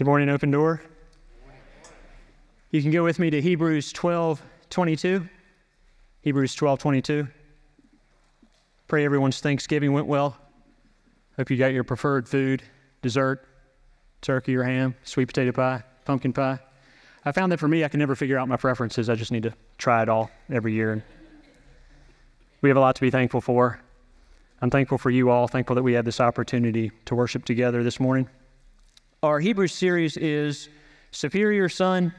Good 0.00 0.06
morning, 0.06 0.30
Open 0.30 0.50
Door. 0.50 0.80
You 2.70 2.80
can 2.80 2.90
go 2.90 3.04
with 3.04 3.18
me 3.18 3.28
to 3.28 3.42
Hebrews 3.42 3.92
12 3.92 4.42
22. 4.70 5.28
Hebrews 6.22 6.54
12 6.54 6.78
22. 6.78 7.28
Pray 8.88 9.04
everyone's 9.04 9.40
Thanksgiving 9.40 9.92
went 9.92 10.06
well. 10.06 10.38
Hope 11.36 11.50
you 11.50 11.58
got 11.58 11.74
your 11.74 11.84
preferred 11.84 12.26
food, 12.26 12.62
dessert, 13.02 13.46
turkey 14.22 14.56
or 14.56 14.62
ham, 14.62 14.94
sweet 15.04 15.26
potato 15.26 15.52
pie, 15.52 15.82
pumpkin 16.06 16.32
pie. 16.32 16.60
I 17.26 17.32
found 17.32 17.52
that 17.52 17.60
for 17.60 17.68
me, 17.68 17.84
I 17.84 17.88
can 17.88 18.00
never 18.00 18.14
figure 18.14 18.38
out 18.38 18.48
my 18.48 18.56
preferences. 18.56 19.10
I 19.10 19.16
just 19.16 19.32
need 19.32 19.42
to 19.42 19.52
try 19.76 20.00
it 20.00 20.08
all 20.08 20.30
every 20.50 20.72
year. 20.72 21.04
We 22.62 22.70
have 22.70 22.78
a 22.78 22.80
lot 22.80 22.94
to 22.94 23.02
be 23.02 23.10
thankful 23.10 23.42
for. 23.42 23.78
I'm 24.62 24.70
thankful 24.70 24.96
for 24.96 25.10
you 25.10 25.28
all, 25.28 25.46
thankful 25.46 25.76
that 25.76 25.82
we 25.82 25.92
had 25.92 26.06
this 26.06 26.20
opportunity 26.20 26.90
to 27.04 27.14
worship 27.14 27.44
together 27.44 27.82
this 27.82 28.00
morning. 28.00 28.30
Our 29.22 29.38
Hebrews 29.38 29.74
series 29.74 30.16
is 30.16 30.70
Superior 31.10 31.68
Son, 31.68 32.14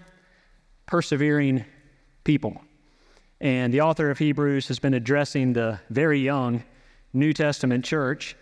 Persevering 0.86 1.66
People. 2.24 2.62
And 3.40 3.74
the 3.74 3.82
author 3.82 4.12
of 4.12 4.20
Hebrews 4.20 4.68
has 4.68 4.78
been 4.78 4.94
addressing 4.94 5.54
the 5.54 5.80
very 5.90 6.20
young 6.20 6.64
New 7.12 7.34
Testament 7.34 7.84
church, 7.84 8.36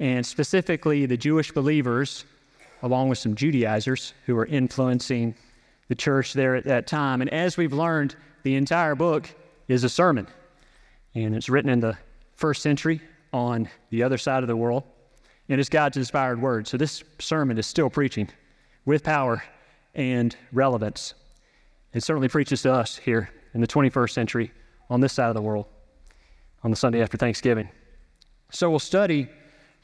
and 0.00 0.26
specifically 0.26 1.06
the 1.06 1.16
Jewish 1.16 1.52
believers, 1.52 2.24
along 2.82 3.10
with 3.10 3.18
some 3.18 3.36
Judaizers 3.36 4.12
who 4.26 4.34
were 4.34 4.46
influencing 4.46 5.36
the 5.86 5.94
church 5.94 6.32
there 6.32 6.56
at 6.56 6.64
that 6.64 6.88
time. 6.88 7.20
And 7.20 7.30
as 7.30 7.56
we've 7.56 7.72
learned, 7.72 8.16
the 8.42 8.56
entire 8.56 8.96
book 8.96 9.30
is 9.68 9.84
a 9.84 9.88
sermon, 9.88 10.26
and 11.14 11.36
it's 11.36 11.48
written 11.48 11.70
in 11.70 11.78
the 11.78 11.96
first 12.34 12.60
century 12.60 13.00
on 13.32 13.68
the 13.90 14.02
other 14.02 14.18
side 14.18 14.42
of 14.42 14.48
the 14.48 14.56
world, 14.56 14.82
and 15.50 15.58
it's 15.60 15.68
God's 15.68 15.96
inspired 15.96 16.40
word. 16.40 16.66
So 16.68 16.76
this 16.76 17.02
sermon 17.18 17.58
is 17.58 17.66
still 17.66 17.90
preaching 17.90 18.28
with 18.86 19.02
power 19.02 19.42
and 19.94 20.34
relevance. 20.52 21.14
It 21.92 22.04
certainly 22.04 22.28
preaches 22.28 22.62
to 22.62 22.72
us 22.72 22.96
here 22.96 23.30
in 23.52 23.60
the 23.60 23.66
21st 23.66 24.10
century 24.10 24.52
on 24.88 25.00
this 25.00 25.12
side 25.12 25.28
of 25.28 25.34
the 25.34 25.42
world 25.42 25.66
on 26.62 26.70
the 26.70 26.76
Sunday 26.76 27.02
after 27.02 27.16
Thanksgiving. 27.16 27.68
So 28.52 28.70
we'll 28.70 28.78
study 28.78 29.28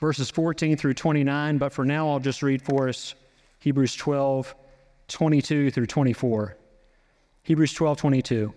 verses 0.00 0.31
14 0.31 0.77
through 0.77 0.94
29, 0.94 1.59
but 1.59 1.72
for 1.72 1.84
now 1.84 2.09
I'll 2.09 2.20
just 2.20 2.42
read 2.42 2.62
for 2.62 2.89
us 2.89 3.17
Hebrews 3.59 3.97
12, 3.97 4.55
22 5.09 5.70
through 5.72 5.87
24. 5.87 6.56
Hebrews 7.42 7.72
12, 7.72 7.98
22. 7.98 8.55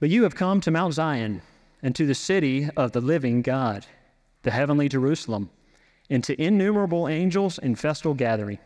But 0.00 0.10
you 0.10 0.22
have 0.24 0.34
come 0.34 0.60
to 0.60 0.70
Mount 0.70 0.92
Zion 0.92 1.40
and 1.82 1.94
to 1.94 2.04
the 2.04 2.14
city 2.14 2.68
of 2.76 2.92
the 2.92 3.00
living 3.00 3.40
God, 3.40 3.86
the 4.46 4.52
heavenly 4.52 4.88
Jerusalem, 4.88 5.50
and 6.08 6.22
to 6.22 6.40
innumerable 6.40 7.08
angels 7.08 7.58
in 7.58 7.74
festal 7.74 8.14
gathering, 8.14 8.60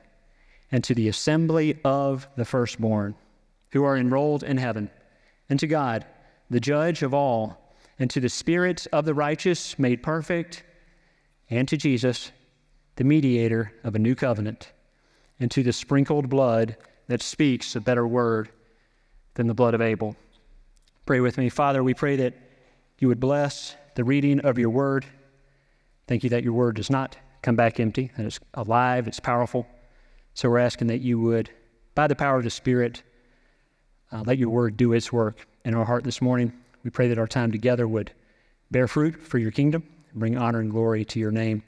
and 0.70 0.84
to 0.84 0.94
the 0.94 1.08
assembly 1.08 1.80
of 1.86 2.28
the 2.36 2.44
firstborn, 2.44 3.14
who 3.72 3.82
are 3.82 3.96
enrolled 3.96 4.42
in 4.42 4.58
heaven, 4.58 4.90
and 5.48 5.58
to 5.58 5.66
God, 5.66 6.04
the 6.50 6.60
judge 6.60 7.02
of 7.02 7.14
all, 7.14 7.74
and 7.98 8.10
to 8.10 8.20
the 8.20 8.28
spirits 8.28 8.84
of 8.92 9.06
the 9.06 9.14
righteous 9.14 9.78
made 9.78 10.02
perfect, 10.02 10.64
and 11.48 11.66
to 11.66 11.78
Jesus, 11.78 12.30
the 12.96 13.04
mediator 13.04 13.72
of 13.82 13.94
a 13.94 13.98
new 13.98 14.14
covenant, 14.14 14.72
and 15.40 15.50
to 15.50 15.62
the 15.62 15.72
sprinkled 15.72 16.28
blood 16.28 16.76
that 17.08 17.22
speaks 17.22 17.74
a 17.74 17.80
better 17.80 18.06
word 18.06 18.50
than 19.32 19.46
the 19.46 19.54
blood 19.54 19.72
of 19.72 19.80
Abel. 19.80 20.14
Pray 21.06 21.20
with 21.20 21.38
me. 21.38 21.48
Father, 21.48 21.82
we 21.82 21.94
pray 21.94 22.16
that 22.16 22.34
you 22.98 23.08
would 23.08 23.18
bless 23.18 23.76
the 23.94 24.04
reading 24.04 24.40
of 24.40 24.58
your 24.58 24.68
word. 24.68 25.06
Thank 26.10 26.24
you 26.24 26.30
that 26.30 26.42
your 26.42 26.54
word 26.54 26.74
does 26.74 26.90
not 26.90 27.16
come 27.40 27.54
back 27.54 27.78
empty, 27.78 28.10
that 28.16 28.26
it's 28.26 28.40
alive, 28.54 29.06
it's 29.06 29.20
powerful. 29.20 29.64
So 30.34 30.50
we're 30.50 30.58
asking 30.58 30.88
that 30.88 31.02
you 31.02 31.20
would, 31.20 31.50
by 31.94 32.08
the 32.08 32.16
power 32.16 32.36
of 32.36 32.42
the 32.42 32.50
Spirit, 32.50 33.04
uh, 34.10 34.24
let 34.26 34.36
your 34.36 34.48
word 34.48 34.76
do 34.76 34.92
its 34.92 35.12
work 35.12 35.46
in 35.64 35.72
our 35.72 35.84
heart 35.84 36.02
this 36.02 36.20
morning. 36.20 36.52
We 36.82 36.90
pray 36.90 37.06
that 37.06 37.18
our 37.18 37.28
time 37.28 37.52
together 37.52 37.86
would 37.86 38.10
bear 38.72 38.88
fruit 38.88 39.22
for 39.22 39.38
your 39.38 39.52
kingdom, 39.52 39.84
bring 40.12 40.36
honor 40.36 40.58
and 40.58 40.72
glory 40.72 41.04
to 41.04 41.20
your 41.20 41.30
name. 41.30 41.62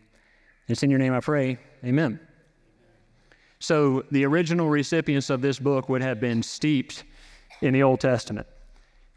It's 0.67 0.83
in 0.83 0.91
your 0.91 0.99
name 0.99 1.15
I 1.15 1.21
pray. 1.21 1.57
Amen. 1.85 2.19
So 3.61 4.05
the 4.11 4.25
original 4.25 4.69
recipients 4.69 5.31
of 5.31 5.41
this 5.41 5.61
book 5.61 5.89
would 5.89 6.03
have 6.03 6.19
been 6.19 6.43
steeped 6.43 7.05
in 7.61 7.75
the 7.75 7.85
Old 7.85 8.01
Testament. 8.01 8.49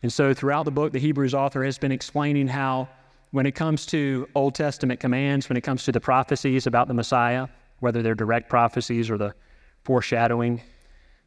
And 0.04 0.14
so 0.14 0.36
throughout 0.36 0.66
the 0.66 0.72
book, 0.72 0.94
the 0.94 1.00
Hebrews 1.00 1.34
author 1.34 1.64
has 1.64 1.80
been 1.80 1.92
explaining 1.92 2.48
how, 2.48 2.90
when 3.36 3.46
it 3.46 3.52
comes 3.52 3.86
to 3.86 4.30
Old 4.34 4.56
Testament 4.56 5.02
commands, 5.02 5.50
when 5.50 5.58
it 5.58 5.62
comes 5.62 5.84
to 5.84 5.92
the 5.92 6.00
prophecies 6.00 6.68
about 6.68 6.88
the 6.88 6.94
Messiah, 6.94 7.50
whether 7.80 8.02
they're 8.02 8.16
direct 8.16 8.50
prophecies 8.50 9.10
or 9.10 9.18
the 9.18 9.36
foreshadowing, 9.84 10.62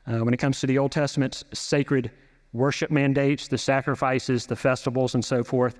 uh, 0.07 0.21
when 0.21 0.33
it 0.33 0.39
comes 0.39 0.59
to 0.61 0.67
the 0.67 0.79
Old 0.79 0.91
Testament's 0.91 1.45
sacred 1.53 2.11
worship 2.55 2.91
mandates, 2.91 3.49
the 3.49 3.59
sacrifices, 3.59 4.47
the 4.47 4.57
festivals, 4.57 5.15
and 5.15 5.23
so 5.23 5.45
forth, 5.45 5.79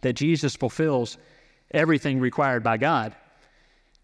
that 0.00 0.14
Jesus 0.14 0.56
fulfills 0.56 1.18
everything 1.72 2.18
required 2.18 2.62
by 2.62 2.78
God. 2.78 3.14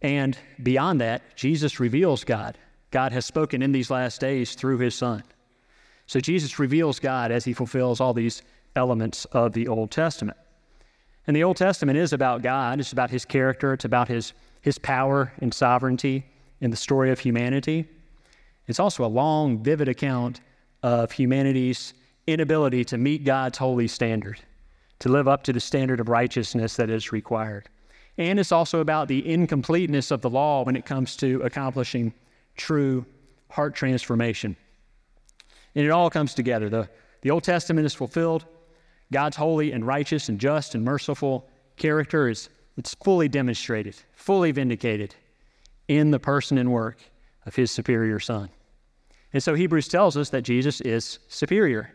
And 0.03 0.37
beyond 0.62 1.00
that, 1.00 1.22
Jesus 1.34 1.81
reveals 1.81 2.25
God. 2.25 2.59
God 2.91 3.10
has 3.12 3.25
spoken 3.25 3.62
in 3.62 3.72
these 3.72 3.91
last 3.91 4.20
days 4.20 4.54
through 4.54 4.76
his 4.81 4.94
Son. 4.94 5.22
So 6.06 6.20
Jesus 6.20 6.59
reveals 6.59 6.99
God 6.99 7.32
as 7.32 7.47
he 7.47 7.54
fulfills 7.54 8.03
all 8.03 8.12
these 8.12 8.43
elements 8.76 9.25
of 9.32 9.54
the 9.54 9.66
Old 9.66 9.91
Testament. 9.91 10.37
And 11.27 11.37
the 11.37 11.44
Old 11.44 11.56
Testament 11.56 11.99
is 11.99 12.12
about 12.12 12.43
God, 12.43 12.81
it's 12.81 12.93
about 12.93 13.10
his 13.10 13.25
character, 13.25 13.72
it's 13.72 13.84
about 13.84 14.09
his, 14.09 14.33
his 14.60 14.78
power 14.78 15.33
and 15.41 15.55
sovereignty 15.55 16.27
in 16.60 16.71
the 16.71 16.77
story 16.77 17.10
of 17.10 17.19
humanity. 17.19 17.88
It's 18.66 18.81
also 18.81 19.05
a 19.05 19.06
long, 19.06 19.62
vivid 19.62 19.88
account 19.88 20.41
of 20.82 21.12
humanity's 21.12 21.94
inability 22.27 22.84
to 22.87 22.99
meet 22.99 23.25
God's 23.25 23.59
holy 23.59 23.88
standard, 23.88 24.41
to 25.00 25.09
live 25.09 25.28
up 25.28 25.43
to 25.44 25.53
the 25.53 25.61
standard 25.61 26.00
of 26.00 26.09
righteousness 26.09 26.77
that 26.77 26.91
is 26.91 27.12
required. 27.12 27.69
And 28.19 28.38
it's 28.38 28.53
also 28.53 28.81
about 28.81 29.09
the 29.09 29.27
incompleteness 29.28 30.11
of 30.11 30.21
the 30.21 30.31
law 30.31 30.65
when 30.65 30.77
it 30.77 30.84
comes 30.84 31.16
to 31.16 31.41
accomplishing 31.43 32.12
true 32.56 33.06
heart 33.49 33.75
transformation. 33.75 34.56
And 35.75 35.84
it 35.84 35.91
all 35.91 36.11
comes 36.11 36.34
together. 36.34 36.69
The, 36.69 36.88
the 37.22 37.31
Old 37.31 37.44
Testament 37.44 37.87
is 37.87 37.94
fulfilled. 37.94 38.44
God's 39.12 39.37
holy 39.37 39.73
and 39.73 39.87
righteous 39.87 40.28
and 40.28 40.41
just 40.41 40.75
and 40.75 40.84
merciful 40.84 41.49
character 41.77 42.28
is 42.28 42.49
it's 42.77 42.95
fully 42.95 43.28
demonstrated, 43.28 43.95
fully 44.15 44.50
vindicated 44.50 45.15
in 45.89 46.11
the 46.11 46.19
person 46.19 46.59
and 46.59 46.73
work 46.73 46.99
of 47.47 47.55
his 47.55 47.71
superior 47.71 48.19
son. 48.19 48.49
And 49.33 49.43
so 49.43 49.55
Hebrews 49.55 49.89
tells 49.89 50.17
us 50.17 50.31
that 50.31 50.43
Jesus 50.43 50.81
is 50.81 51.19
superior. 51.28 51.93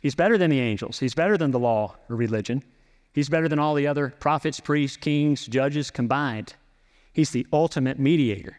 He's 0.00 0.14
better 0.14 0.38
than 0.38 0.50
the 0.50 0.60
angels. 0.60 0.98
He's 0.98 1.14
better 1.14 1.36
than 1.36 1.50
the 1.50 1.58
law 1.58 1.96
or 2.08 2.16
religion. 2.16 2.62
He's 3.12 3.28
better 3.28 3.48
than 3.48 3.58
all 3.58 3.74
the 3.74 3.86
other 3.86 4.14
prophets, 4.20 4.58
priests, 4.58 4.96
kings, 4.96 5.46
judges 5.46 5.90
combined. 5.90 6.54
He's 7.12 7.30
the 7.30 7.46
ultimate 7.52 7.98
mediator. 7.98 8.58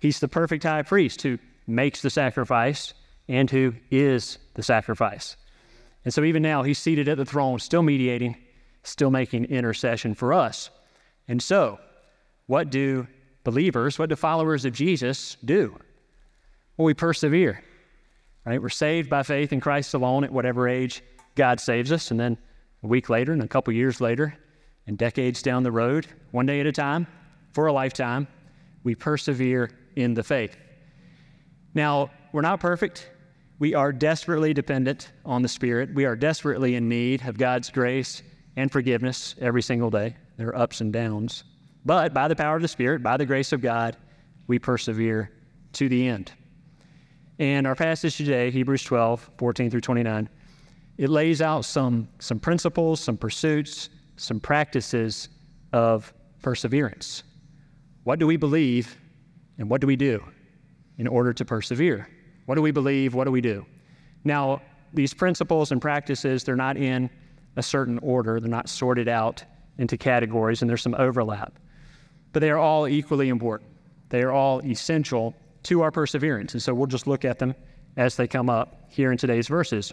He's 0.00 0.20
the 0.20 0.28
perfect 0.28 0.64
high 0.64 0.82
priest 0.82 1.22
who 1.22 1.38
makes 1.66 2.02
the 2.02 2.10
sacrifice 2.10 2.94
and 3.28 3.50
who 3.50 3.74
is 3.90 4.38
the 4.54 4.62
sacrifice. 4.62 5.36
And 6.04 6.14
so 6.14 6.24
even 6.24 6.42
now, 6.42 6.62
he's 6.62 6.78
seated 6.78 7.08
at 7.08 7.16
the 7.16 7.24
throne, 7.24 7.58
still 7.58 7.82
mediating, 7.82 8.36
still 8.82 9.10
making 9.10 9.46
intercession 9.46 10.14
for 10.14 10.32
us. 10.32 10.70
And 11.28 11.42
so, 11.42 11.78
what 12.46 12.70
do 12.70 13.06
believers, 13.44 13.98
what 13.98 14.08
do 14.08 14.16
followers 14.16 14.64
of 14.64 14.72
Jesus 14.72 15.36
do? 15.44 15.78
Well, 16.76 16.86
we 16.86 16.94
persevere, 16.94 17.62
right? 18.44 18.60
We're 18.60 18.70
saved 18.70 19.10
by 19.10 19.22
faith 19.22 19.52
in 19.52 19.60
Christ 19.60 19.94
alone 19.94 20.24
at 20.24 20.32
whatever 20.32 20.68
age 20.68 21.02
God 21.34 21.60
saves 21.60 21.92
us. 21.92 22.10
And 22.10 22.18
then 22.18 22.38
a 22.82 22.86
week 22.86 23.08
later, 23.10 23.32
and 23.32 23.42
a 23.42 23.48
couple 23.48 23.72
years 23.72 24.00
later, 24.00 24.36
and 24.86 24.96
decades 24.96 25.42
down 25.42 25.62
the 25.62 25.70
road, 25.70 26.06
one 26.30 26.46
day 26.46 26.60
at 26.60 26.66
a 26.66 26.72
time, 26.72 27.06
for 27.52 27.66
a 27.66 27.72
lifetime, 27.72 28.26
we 28.82 28.94
persevere 28.94 29.70
in 29.96 30.14
the 30.14 30.22
faith. 30.22 30.56
Now, 31.74 32.10
we're 32.32 32.40
not 32.40 32.60
perfect. 32.60 33.10
We 33.60 33.74
are 33.74 33.92
desperately 33.92 34.54
dependent 34.54 35.12
on 35.26 35.42
the 35.42 35.48
Spirit. 35.48 35.92
We 35.92 36.06
are 36.06 36.16
desperately 36.16 36.76
in 36.76 36.88
need 36.88 37.22
of 37.28 37.36
God's 37.36 37.68
grace 37.68 38.22
and 38.56 38.72
forgiveness 38.72 39.34
every 39.38 39.60
single 39.60 39.90
day. 39.90 40.16
There 40.38 40.48
are 40.48 40.56
ups 40.56 40.80
and 40.80 40.90
downs. 40.90 41.44
But 41.84 42.14
by 42.14 42.26
the 42.26 42.34
power 42.34 42.56
of 42.56 42.62
the 42.62 42.68
Spirit, 42.68 43.02
by 43.02 43.18
the 43.18 43.26
grace 43.26 43.52
of 43.52 43.60
God, 43.60 43.98
we 44.46 44.58
persevere 44.58 45.30
to 45.74 45.90
the 45.90 46.08
end. 46.08 46.32
And 47.38 47.66
our 47.66 47.74
passage 47.74 48.16
today, 48.16 48.50
Hebrews 48.50 48.82
12, 48.82 49.28
14 49.36 49.70
through 49.70 49.82
29, 49.82 50.30
it 50.96 51.10
lays 51.10 51.42
out 51.42 51.66
some, 51.66 52.08
some 52.18 52.40
principles, 52.40 52.98
some 52.98 53.18
pursuits, 53.18 53.90
some 54.16 54.40
practices 54.40 55.28
of 55.74 56.14
perseverance. 56.40 57.24
What 58.04 58.18
do 58.20 58.26
we 58.26 58.38
believe 58.38 58.96
and 59.58 59.68
what 59.68 59.82
do 59.82 59.86
we 59.86 59.96
do 59.96 60.24
in 60.96 61.06
order 61.06 61.34
to 61.34 61.44
persevere? 61.44 62.08
What 62.50 62.56
do 62.56 62.62
we 62.62 62.72
believe? 62.72 63.14
What 63.14 63.26
do 63.26 63.30
we 63.30 63.40
do? 63.40 63.64
Now, 64.24 64.60
these 64.92 65.14
principles 65.14 65.70
and 65.70 65.80
practices, 65.80 66.42
they're 66.42 66.56
not 66.56 66.76
in 66.76 67.08
a 67.54 67.62
certain 67.62 68.00
order, 68.00 68.40
they're 68.40 68.50
not 68.50 68.68
sorted 68.68 69.06
out 69.06 69.44
into 69.78 69.96
categories, 69.96 70.60
and 70.60 70.68
there's 70.68 70.82
some 70.82 70.96
overlap. 70.96 71.60
But 72.32 72.40
they 72.40 72.50
are 72.50 72.58
all 72.58 72.88
equally 72.88 73.28
important. 73.28 73.70
They 74.08 74.22
are 74.22 74.32
all 74.32 74.60
essential 74.66 75.32
to 75.62 75.82
our 75.82 75.92
perseverance. 75.92 76.52
And 76.54 76.60
so 76.60 76.74
we'll 76.74 76.88
just 76.88 77.06
look 77.06 77.24
at 77.24 77.38
them 77.38 77.54
as 77.96 78.16
they 78.16 78.26
come 78.26 78.50
up 78.50 78.82
here 78.88 79.12
in 79.12 79.16
today's 79.16 79.46
verses. 79.46 79.92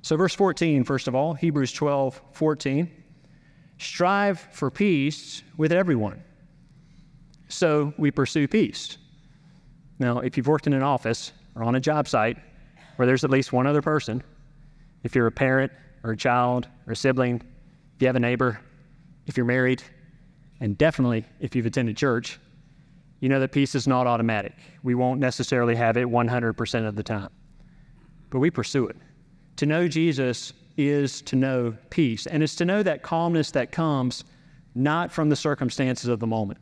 So, 0.00 0.16
verse 0.16 0.34
14, 0.34 0.82
first 0.82 1.08
of 1.08 1.14
all, 1.14 1.34
Hebrews 1.34 1.74
12, 1.74 2.22
14. 2.32 2.90
Strive 3.76 4.40
for 4.40 4.70
peace 4.70 5.42
with 5.58 5.72
everyone. 5.72 6.22
So 7.48 7.92
we 7.98 8.10
pursue 8.10 8.48
peace. 8.48 8.96
Now, 9.98 10.18
if 10.20 10.36
you've 10.36 10.46
worked 10.46 10.66
in 10.66 10.72
an 10.72 10.82
office 10.82 11.32
or 11.54 11.64
on 11.64 11.74
a 11.74 11.80
job 11.80 12.08
site 12.08 12.36
where 12.96 13.06
there's 13.06 13.24
at 13.24 13.30
least 13.30 13.52
one 13.52 13.66
other 13.66 13.82
person, 13.82 14.22
if 15.02 15.14
you're 15.14 15.26
a 15.26 15.32
parent 15.32 15.72
or 16.04 16.12
a 16.12 16.16
child 16.16 16.68
or 16.86 16.92
a 16.92 16.96
sibling, 16.96 17.42
if 17.96 18.02
you 18.02 18.06
have 18.06 18.16
a 18.16 18.20
neighbor, 18.20 18.60
if 19.26 19.36
you're 19.36 19.46
married, 19.46 19.82
and 20.60 20.76
definitely 20.78 21.24
if 21.40 21.54
you've 21.54 21.66
attended 21.66 21.96
church, 21.96 22.38
you 23.20 23.28
know 23.28 23.40
that 23.40 23.52
peace 23.52 23.74
is 23.74 23.88
not 23.88 24.06
automatic. 24.06 24.54
We 24.82 24.94
won't 24.94 25.20
necessarily 25.20 25.74
have 25.74 25.96
it 25.96 26.06
100% 26.06 26.88
of 26.88 26.94
the 26.94 27.02
time, 27.02 27.30
but 28.30 28.38
we 28.38 28.50
pursue 28.50 28.86
it. 28.86 28.96
To 29.56 29.66
know 29.66 29.88
Jesus 29.88 30.52
is 30.76 31.20
to 31.22 31.34
know 31.34 31.76
peace, 31.90 32.26
and 32.26 32.42
it's 32.42 32.54
to 32.56 32.64
know 32.64 32.84
that 32.84 33.02
calmness 33.02 33.50
that 33.50 33.72
comes 33.72 34.22
not 34.76 35.10
from 35.10 35.28
the 35.28 35.36
circumstances 35.36 36.08
of 36.08 36.20
the 36.20 36.26
moment. 36.26 36.60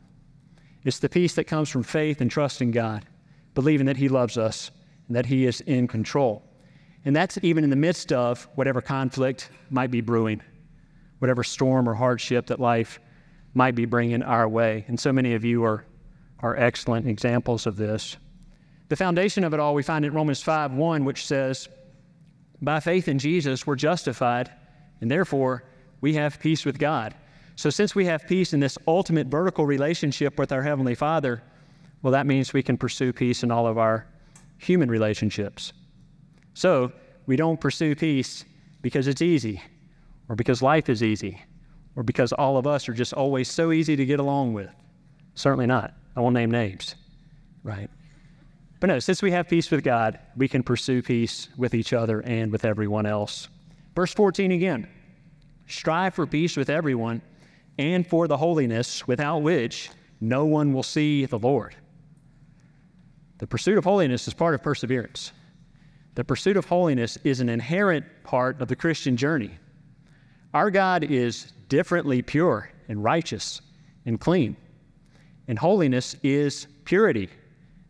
It's 0.83 0.97
the 0.97 1.09
peace 1.09 1.35
that 1.35 1.43
comes 1.43 1.69
from 1.69 1.83
faith 1.83 2.21
and 2.21 2.31
trust 2.31 2.61
in 2.61 2.71
God, 2.71 3.05
believing 3.57 3.87
that 3.87 3.97
He 3.97 4.07
loves 4.07 4.37
us 4.37 4.69
and 5.07 5.15
that 5.15 5.25
He 5.25 5.47
is 5.47 5.61
in 5.61 5.87
control. 5.87 6.43
And 7.05 7.15
that's 7.15 7.39
even 7.41 7.63
in 7.63 7.71
the 7.71 7.75
midst 7.75 8.13
of 8.13 8.47
whatever 8.53 8.81
conflict 8.81 9.49
might 9.71 9.89
be 9.89 9.99
brewing, 9.99 10.43
whatever 11.17 11.43
storm 11.43 11.89
or 11.89 11.95
hardship 11.95 12.45
that 12.47 12.59
life 12.59 12.99
might 13.55 13.73
be 13.73 13.85
bringing 13.85 14.21
our 14.21 14.47
way. 14.47 14.85
And 14.87 14.99
so 14.99 15.11
many 15.11 15.33
of 15.33 15.43
you 15.43 15.63
are, 15.63 15.85
are 16.41 16.55
excellent 16.55 17.07
examples 17.07 17.65
of 17.65 17.77
this. 17.77 18.17
The 18.89 18.95
foundation 18.95 19.43
of 19.43 19.55
it 19.55 19.59
all 19.59 19.73
we 19.73 19.81
find 19.81 20.05
in 20.05 20.13
Romans 20.13 20.43
5 20.43 20.73
1, 20.73 21.03
which 21.03 21.25
says, 21.25 21.67
By 22.61 22.79
faith 22.79 23.07
in 23.07 23.17
Jesus, 23.17 23.65
we're 23.65 23.75
justified, 23.75 24.51
and 25.01 25.09
therefore 25.09 25.63
we 25.99 26.13
have 26.13 26.39
peace 26.39 26.63
with 26.63 26.77
God. 26.77 27.15
So, 27.55 27.71
since 27.71 27.95
we 27.95 28.05
have 28.05 28.27
peace 28.27 28.53
in 28.53 28.59
this 28.59 28.77
ultimate 28.87 29.25
vertical 29.25 29.65
relationship 29.65 30.37
with 30.37 30.51
our 30.51 30.61
Heavenly 30.61 30.93
Father, 30.93 31.41
well, 32.01 32.11
that 32.11 32.25
means 32.25 32.53
we 32.53 32.63
can 32.63 32.77
pursue 32.77 33.11
peace 33.11 33.43
in 33.43 33.51
all 33.51 33.67
of 33.67 33.77
our 33.77 34.07
human 34.57 34.89
relationships. 34.89 35.73
So, 36.53 36.91
we 37.25 37.35
don't 37.35 37.59
pursue 37.59 37.95
peace 37.95 38.45
because 38.81 39.07
it's 39.07 39.21
easy, 39.21 39.61
or 40.29 40.35
because 40.35 40.61
life 40.61 40.89
is 40.89 41.03
easy, 41.03 41.41
or 41.95 42.03
because 42.03 42.31
all 42.31 42.57
of 42.57 42.65
us 42.65 42.87
are 42.87 42.93
just 42.93 43.13
always 43.13 43.49
so 43.49 43.71
easy 43.71 43.95
to 43.95 44.05
get 44.05 44.19
along 44.19 44.53
with. 44.53 44.69
Certainly 45.35 45.67
not. 45.67 45.93
I 46.15 46.21
won't 46.21 46.33
name 46.33 46.49
names, 46.49 46.95
right? 47.63 47.89
But 48.79 48.87
no, 48.87 48.99
since 48.99 49.21
we 49.21 49.31
have 49.31 49.47
peace 49.47 49.69
with 49.71 49.83
God, 49.83 50.19
we 50.35 50.47
can 50.47 50.63
pursue 50.63 51.01
peace 51.01 51.49
with 51.57 51.73
each 51.73 51.93
other 51.93 52.21
and 52.21 52.51
with 52.51 52.65
everyone 52.65 53.05
else. 53.05 53.47
Verse 53.95 54.13
14 54.13 54.51
again 54.51 54.87
strive 55.65 56.13
for 56.13 56.25
peace 56.25 56.55
with 56.55 56.69
everyone 56.69 57.21
and 57.77 58.07
for 58.07 58.27
the 58.27 58.37
holiness 58.37 59.05
without 59.05 59.39
which 59.39 59.89
no 60.21 60.45
one 60.45 60.73
will 60.73 60.83
see 60.83 61.25
the 61.25 61.37
Lord. 61.37 61.75
The 63.39 63.47
pursuit 63.47 63.77
of 63.77 63.83
holiness 63.83 64.27
is 64.27 64.33
part 64.33 64.55
of 64.55 64.63
perseverance. 64.63 65.31
The 66.15 66.23
pursuit 66.23 66.57
of 66.57 66.65
holiness 66.65 67.17
is 67.23 67.39
an 67.39 67.49
inherent 67.49 68.05
part 68.23 68.59
of 68.59 68.67
the 68.67 68.75
Christian 68.75 69.15
journey. 69.15 69.51
Our 70.53 70.71
God 70.71 71.03
is 71.03 71.53
differently 71.69 72.21
pure 72.21 72.71
and 72.87 73.03
righteous 73.03 73.61
and 74.05 74.19
clean. 74.19 74.57
And 75.47 75.59
holiness 75.59 76.15
is 76.23 76.67
purity, 76.85 77.29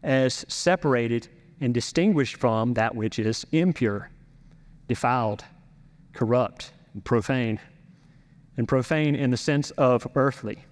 as 0.03 0.45
separated 0.47 1.29
and 1.61 1.73
distinguished 1.73 2.35
from 2.35 2.73
that 2.73 2.93
which 2.93 3.17
is 3.17 3.45
impure, 3.51 4.09
defiled, 4.87 5.43
corrupt, 6.13 6.71
and 6.93 7.03
profane. 7.05 7.59
And 8.57 8.67
profane 8.67 9.15
in 9.15 9.29
the 9.29 9.37
sense 9.37 9.71
of 9.71 10.07
earthly. 10.15 10.65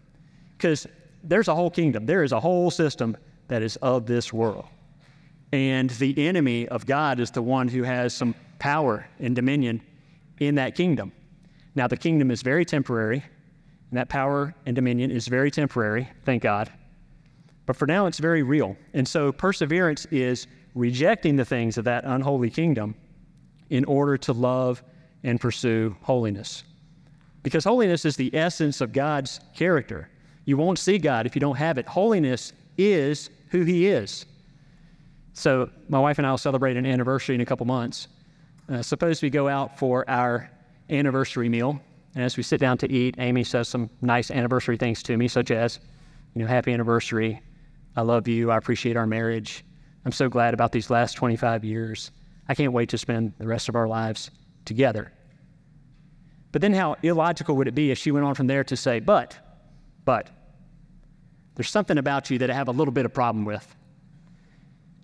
Because 0.58 0.88
there's 1.24 1.48
a 1.48 1.56
whole 1.56 1.70
kingdom, 1.70 2.06
there 2.06 2.24
is 2.24 2.32
a 2.32 2.40
whole 2.40 2.72
system 2.72 3.16
that 3.48 3.62
is 3.62 3.76
of 3.78 4.06
this 4.06 4.34
world. 4.34 4.66
And 5.52 5.90
the 5.92 6.28
enemy 6.28 6.68
of 6.68 6.86
God 6.86 7.20
is 7.20 7.32
the 7.32 7.42
one 7.42 7.68
who 7.68 7.84
has 7.84 8.14
some 8.14 8.36
power 8.60 9.08
and 9.20 9.36
dominion 9.36 9.82
in 10.40 10.56
that 10.56 10.76
kingdom. 10.76 11.12
Now, 11.76 11.88
the 11.88 11.98
kingdom 11.98 12.32
is 12.32 12.42
very 12.42 12.66
temporary, 12.66 13.24
and 13.90 13.98
that 13.98 14.10
power 14.10 14.56
and 14.66 14.76
dominion 14.76 15.12
is 15.12 15.28
very 15.28 15.52
temporary, 15.52 16.10
thank 16.24 16.44
God. 16.44 16.72
But 17.66 17.76
for 17.76 17.86
now, 17.88 18.06
it's 18.06 18.20
very 18.20 18.44
real. 18.44 18.76
And 18.94 19.08
so, 19.08 19.32
perseverance 19.32 20.06
is 20.12 20.48
rejecting 20.74 21.36
the 21.36 21.46
things 21.46 21.78
of 21.78 21.86
that 21.86 22.04
unholy 22.06 22.50
kingdom 22.50 22.96
in 23.70 23.86
order 23.86 24.18
to 24.18 24.34
love 24.34 24.84
and 25.24 25.40
pursue 25.40 25.96
holiness. 26.02 26.64
Because 27.44 27.64
holiness 27.64 28.06
is 28.06 28.16
the 28.16 28.36
essence 28.36 28.82
of 28.82 28.92
God's 28.92 29.40
character. 29.56 30.10
You 30.46 30.58
won't 30.58 30.80
see 30.80 30.98
God 30.98 31.26
if 31.26 31.36
you 31.36 31.40
don't 31.40 31.56
have 31.56 31.78
it. 31.78 31.88
Holiness 31.88 32.54
is 32.78 33.30
who 33.50 33.64
He 33.64 33.88
is. 33.88 34.26
So, 35.34 35.70
my 35.90 36.00
wife 36.00 36.18
and 36.18 36.26
I 36.26 36.32
will 36.32 36.38
celebrate 36.38 36.78
an 36.78 36.86
anniversary 36.86 37.36
in 37.36 37.42
a 37.42 37.46
couple 37.46 37.66
months. 37.66 38.08
Uh, 38.70 38.82
suppose 38.82 39.22
we 39.22 39.30
go 39.30 39.48
out 39.48 39.78
for 39.78 40.10
our 40.10 40.50
anniversary 40.90 41.50
meal. 41.50 41.80
And 42.16 42.24
as 42.24 42.38
we 42.38 42.44
sit 42.44 42.60
down 42.60 42.78
to 42.80 42.92
eat, 42.92 43.16
Amy 43.18 43.44
says 43.44 43.68
some 43.68 43.90
nice 44.02 44.32
anniversary 44.32 44.78
things 44.78 45.04
to 45.04 45.18
me, 45.18 45.28
such 45.28 45.52
as, 45.52 45.80
you 46.34 46.42
know, 46.42 46.48
happy 46.48 46.72
anniversary. 46.72 47.42
I 47.96 48.02
love 48.02 48.28
you. 48.28 48.52
I 48.52 48.58
appreciate 48.58 48.96
our 48.96 49.06
marriage. 49.06 49.66
I'm 50.06 50.12
so 50.12 50.30
glad 50.30 50.54
about 50.54 50.72
these 50.72 50.90
last 50.90 51.14
25 51.16 51.64
years. 51.64 52.12
I 52.48 52.56
can't 52.56 52.74
wait 52.74 52.90
to 52.90 52.98
spend 52.98 53.34
the 53.38 53.48
rest 53.48 53.70
of 53.70 53.76
our 53.76 53.88
lives 53.88 54.32
together. 54.64 55.12
But 56.52 56.62
then, 56.62 56.74
how 56.74 56.96
illogical 57.04 57.58
would 57.58 57.68
it 57.68 57.76
be 57.76 57.92
if 57.92 57.98
she 57.98 58.12
went 58.12 58.26
on 58.26 58.36
from 58.36 58.48
there 58.48 58.64
to 58.64 58.78
say, 58.78 59.02
but, 59.02 59.38
but, 60.06 60.30
there's 61.56 61.70
something 61.70 61.98
about 61.98 62.30
you 62.30 62.38
that 62.40 62.50
I 62.50 62.54
have 62.54 62.68
a 62.68 62.72
little 62.72 62.92
bit 62.92 63.06
of 63.06 63.14
problem 63.14 63.46
with. 63.46 63.76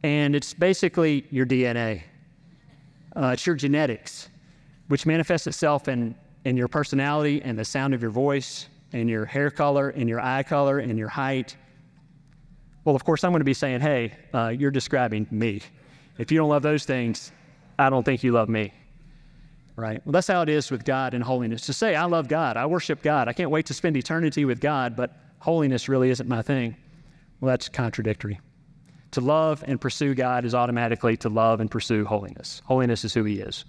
And 0.03 0.35
it's 0.35 0.53
basically 0.53 1.27
your 1.31 1.45
DNA, 1.45 2.03
uh, 3.15 3.31
it's 3.33 3.45
your 3.45 3.55
genetics 3.55 4.29
which 4.91 5.05
manifests 5.05 5.47
itself 5.47 5.87
in, 5.87 6.13
in 6.43 6.57
your 6.57 6.67
personality 6.67 7.41
and 7.43 7.57
the 7.57 7.63
sound 7.63 7.93
of 7.93 8.01
your 8.01 8.11
voice 8.11 8.67
and 8.91 9.09
your 9.09 9.23
hair 9.23 9.49
color 9.49 9.89
and 9.91 10.09
your 10.09 10.19
eye 10.19 10.43
color 10.43 10.79
and 10.79 10.99
your 10.99 11.07
height. 11.07 11.55
Well, 12.83 12.93
of 12.93 13.05
course, 13.05 13.23
I'm 13.23 13.31
going 13.31 13.39
to 13.39 13.45
be 13.45 13.53
saying, 13.53 13.79
hey, 13.79 14.11
uh, 14.33 14.49
you're 14.49 14.69
describing 14.69 15.27
me. 15.31 15.61
If 16.17 16.29
you 16.29 16.37
don't 16.37 16.49
love 16.49 16.61
those 16.61 16.83
things, 16.83 17.31
I 17.79 17.89
don't 17.89 18.03
think 18.03 18.21
you 18.21 18.33
love 18.33 18.49
me. 18.49 18.73
Right? 19.77 20.05
Well, 20.05 20.11
that's 20.11 20.27
how 20.27 20.41
it 20.41 20.49
is 20.49 20.69
with 20.69 20.83
God 20.83 21.13
and 21.13 21.23
holiness. 21.23 21.65
To 21.67 21.73
say, 21.73 21.95
I 21.95 22.03
love 22.03 22.27
God, 22.27 22.57
I 22.57 22.65
worship 22.65 23.01
God, 23.01 23.29
I 23.29 23.33
can't 23.33 23.49
wait 23.49 23.67
to 23.67 23.73
spend 23.73 23.95
eternity 23.95 24.43
with 24.43 24.59
God, 24.59 24.97
but 24.97 25.15
holiness 25.41 25.89
really 25.89 26.11
isn't 26.11 26.29
my 26.29 26.41
thing. 26.41 26.75
Well, 27.39 27.49
that's 27.49 27.67
contradictory. 27.67 28.39
To 29.11 29.21
love 29.21 29.63
and 29.67 29.81
pursue 29.81 30.13
God 30.13 30.45
is 30.45 30.53
automatically 30.53 31.17
to 31.17 31.29
love 31.29 31.59
and 31.59 31.69
pursue 31.69 32.05
holiness. 32.05 32.61
Holiness 32.63 33.03
is 33.03 33.13
who 33.13 33.23
He 33.23 33.39
is. 33.39 33.65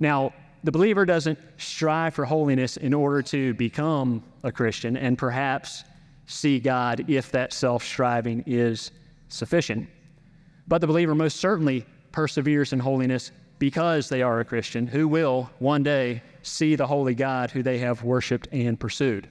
Now, 0.00 0.34
the 0.64 0.72
believer 0.72 1.06
doesn't 1.06 1.38
strive 1.58 2.14
for 2.14 2.24
holiness 2.24 2.76
in 2.76 2.92
order 2.92 3.22
to 3.22 3.54
become 3.54 4.22
a 4.42 4.50
Christian 4.50 4.96
and 4.96 5.16
perhaps 5.16 5.84
see 6.26 6.58
God 6.58 7.04
if 7.08 7.30
that 7.30 7.52
self 7.52 7.84
striving 7.84 8.42
is 8.46 8.90
sufficient. 9.28 9.88
But 10.66 10.80
the 10.80 10.88
believer 10.88 11.14
most 11.14 11.36
certainly 11.36 11.86
perseveres 12.10 12.72
in 12.72 12.80
holiness 12.80 13.30
because 13.60 14.08
they 14.08 14.22
are 14.22 14.40
a 14.40 14.44
Christian 14.44 14.88
who 14.88 15.06
will 15.06 15.48
one 15.60 15.84
day 15.84 16.20
see 16.42 16.74
the 16.74 16.86
holy 16.86 17.14
God 17.14 17.52
who 17.52 17.62
they 17.62 17.78
have 17.78 18.02
worshiped 18.02 18.48
and 18.50 18.78
pursued. 18.78 19.28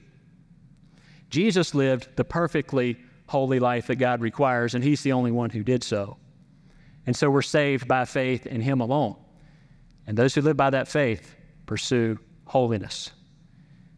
Jesus 1.30 1.74
lived 1.74 2.08
the 2.16 2.24
perfectly 2.24 2.98
holy 3.26 3.60
life 3.60 3.86
that 3.86 3.96
God 3.96 4.20
requires, 4.20 4.74
and 4.74 4.82
He's 4.82 5.02
the 5.02 5.12
only 5.12 5.30
one 5.30 5.50
who 5.50 5.62
did 5.62 5.82
so. 5.82 6.16
And 7.06 7.16
so 7.16 7.30
we're 7.30 7.42
saved 7.42 7.88
by 7.88 8.04
faith 8.04 8.46
in 8.46 8.60
Him 8.60 8.80
alone. 8.80 9.16
And 10.06 10.18
those 10.18 10.34
who 10.34 10.42
live 10.42 10.56
by 10.56 10.70
that 10.70 10.88
faith 10.88 11.36
pursue 11.66 12.18
holiness. 12.44 13.12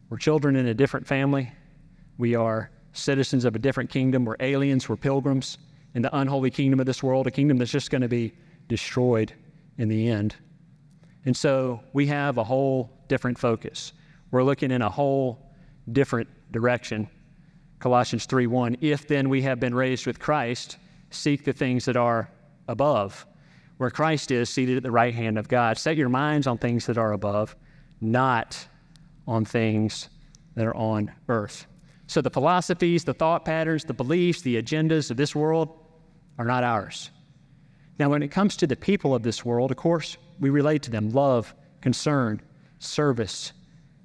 We're 0.09 0.17
children 0.17 0.55
in 0.55 0.67
a 0.67 0.73
different 0.73 1.07
family. 1.07 1.51
We 2.19 2.35
are 2.35 2.69
citizens 2.93 3.45
of 3.45 3.55
a 3.55 3.59
different 3.59 3.89
kingdom. 3.89 4.25
We're 4.25 4.37
aliens. 4.39 4.87
We're 4.87 4.95
pilgrims 4.95 5.57
in 5.95 6.03
the 6.03 6.15
unholy 6.15 6.51
kingdom 6.51 6.79
of 6.79 6.85
this 6.85 7.01
world, 7.01 7.25
a 7.25 7.31
kingdom 7.31 7.57
that's 7.57 7.71
just 7.71 7.89
going 7.89 8.03
to 8.03 8.07
be 8.07 8.33
destroyed 8.67 9.33
in 9.79 9.89
the 9.89 10.07
end. 10.07 10.35
And 11.25 11.35
so 11.35 11.81
we 11.93 12.05
have 12.07 12.37
a 12.37 12.43
whole 12.43 12.91
different 13.07 13.39
focus. 13.39 13.93
We're 14.29 14.43
looking 14.43 14.71
in 14.71 14.81
a 14.81 14.89
whole 14.89 15.51
different 15.91 16.29
direction. 16.51 17.09
Colossians 17.83 18.25
3:1 18.27 18.77
If 18.79 19.09
then 19.09 19.27
we 19.27 19.41
have 19.41 19.59
been 19.59 19.75
raised 19.75 20.07
with 20.07 20.17
Christ, 20.17 20.77
seek 21.09 21.43
the 21.43 21.51
things 21.51 21.83
that 21.83 21.97
are 21.97 22.29
above, 22.69 23.27
where 23.75 23.89
Christ 23.89 24.31
is 24.31 24.49
seated 24.49 24.77
at 24.77 24.83
the 24.83 24.91
right 24.91 25.13
hand 25.13 25.37
of 25.37 25.49
God. 25.49 25.77
Set 25.77 25.97
your 25.97 26.07
minds 26.07 26.47
on 26.47 26.57
things 26.57 26.85
that 26.85 26.97
are 26.97 27.11
above, 27.11 27.57
not 27.99 28.65
on 29.27 29.43
things 29.43 30.07
that 30.55 30.65
are 30.65 30.75
on 30.77 31.11
earth. 31.27 31.67
So 32.07 32.21
the 32.21 32.29
philosophies, 32.29 33.03
the 33.03 33.13
thought 33.13 33.43
patterns, 33.43 33.83
the 33.83 33.93
beliefs, 33.93 34.41
the 34.41 34.61
agendas 34.61 35.11
of 35.11 35.17
this 35.17 35.35
world 35.35 35.77
are 36.37 36.45
not 36.45 36.63
ours. 36.63 37.11
Now, 37.99 38.09
when 38.09 38.23
it 38.23 38.31
comes 38.31 38.55
to 38.57 38.65
the 38.65 38.77
people 38.77 39.13
of 39.13 39.23
this 39.23 39.43
world, 39.43 39.71
of 39.71 39.77
course, 39.77 40.15
we 40.39 40.49
relate 40.49 40.83
to 40.83 40.89
them 40.89 41.09
love, 41.09 41.53
concern, 41.81 42.41
service, 42.79 43.51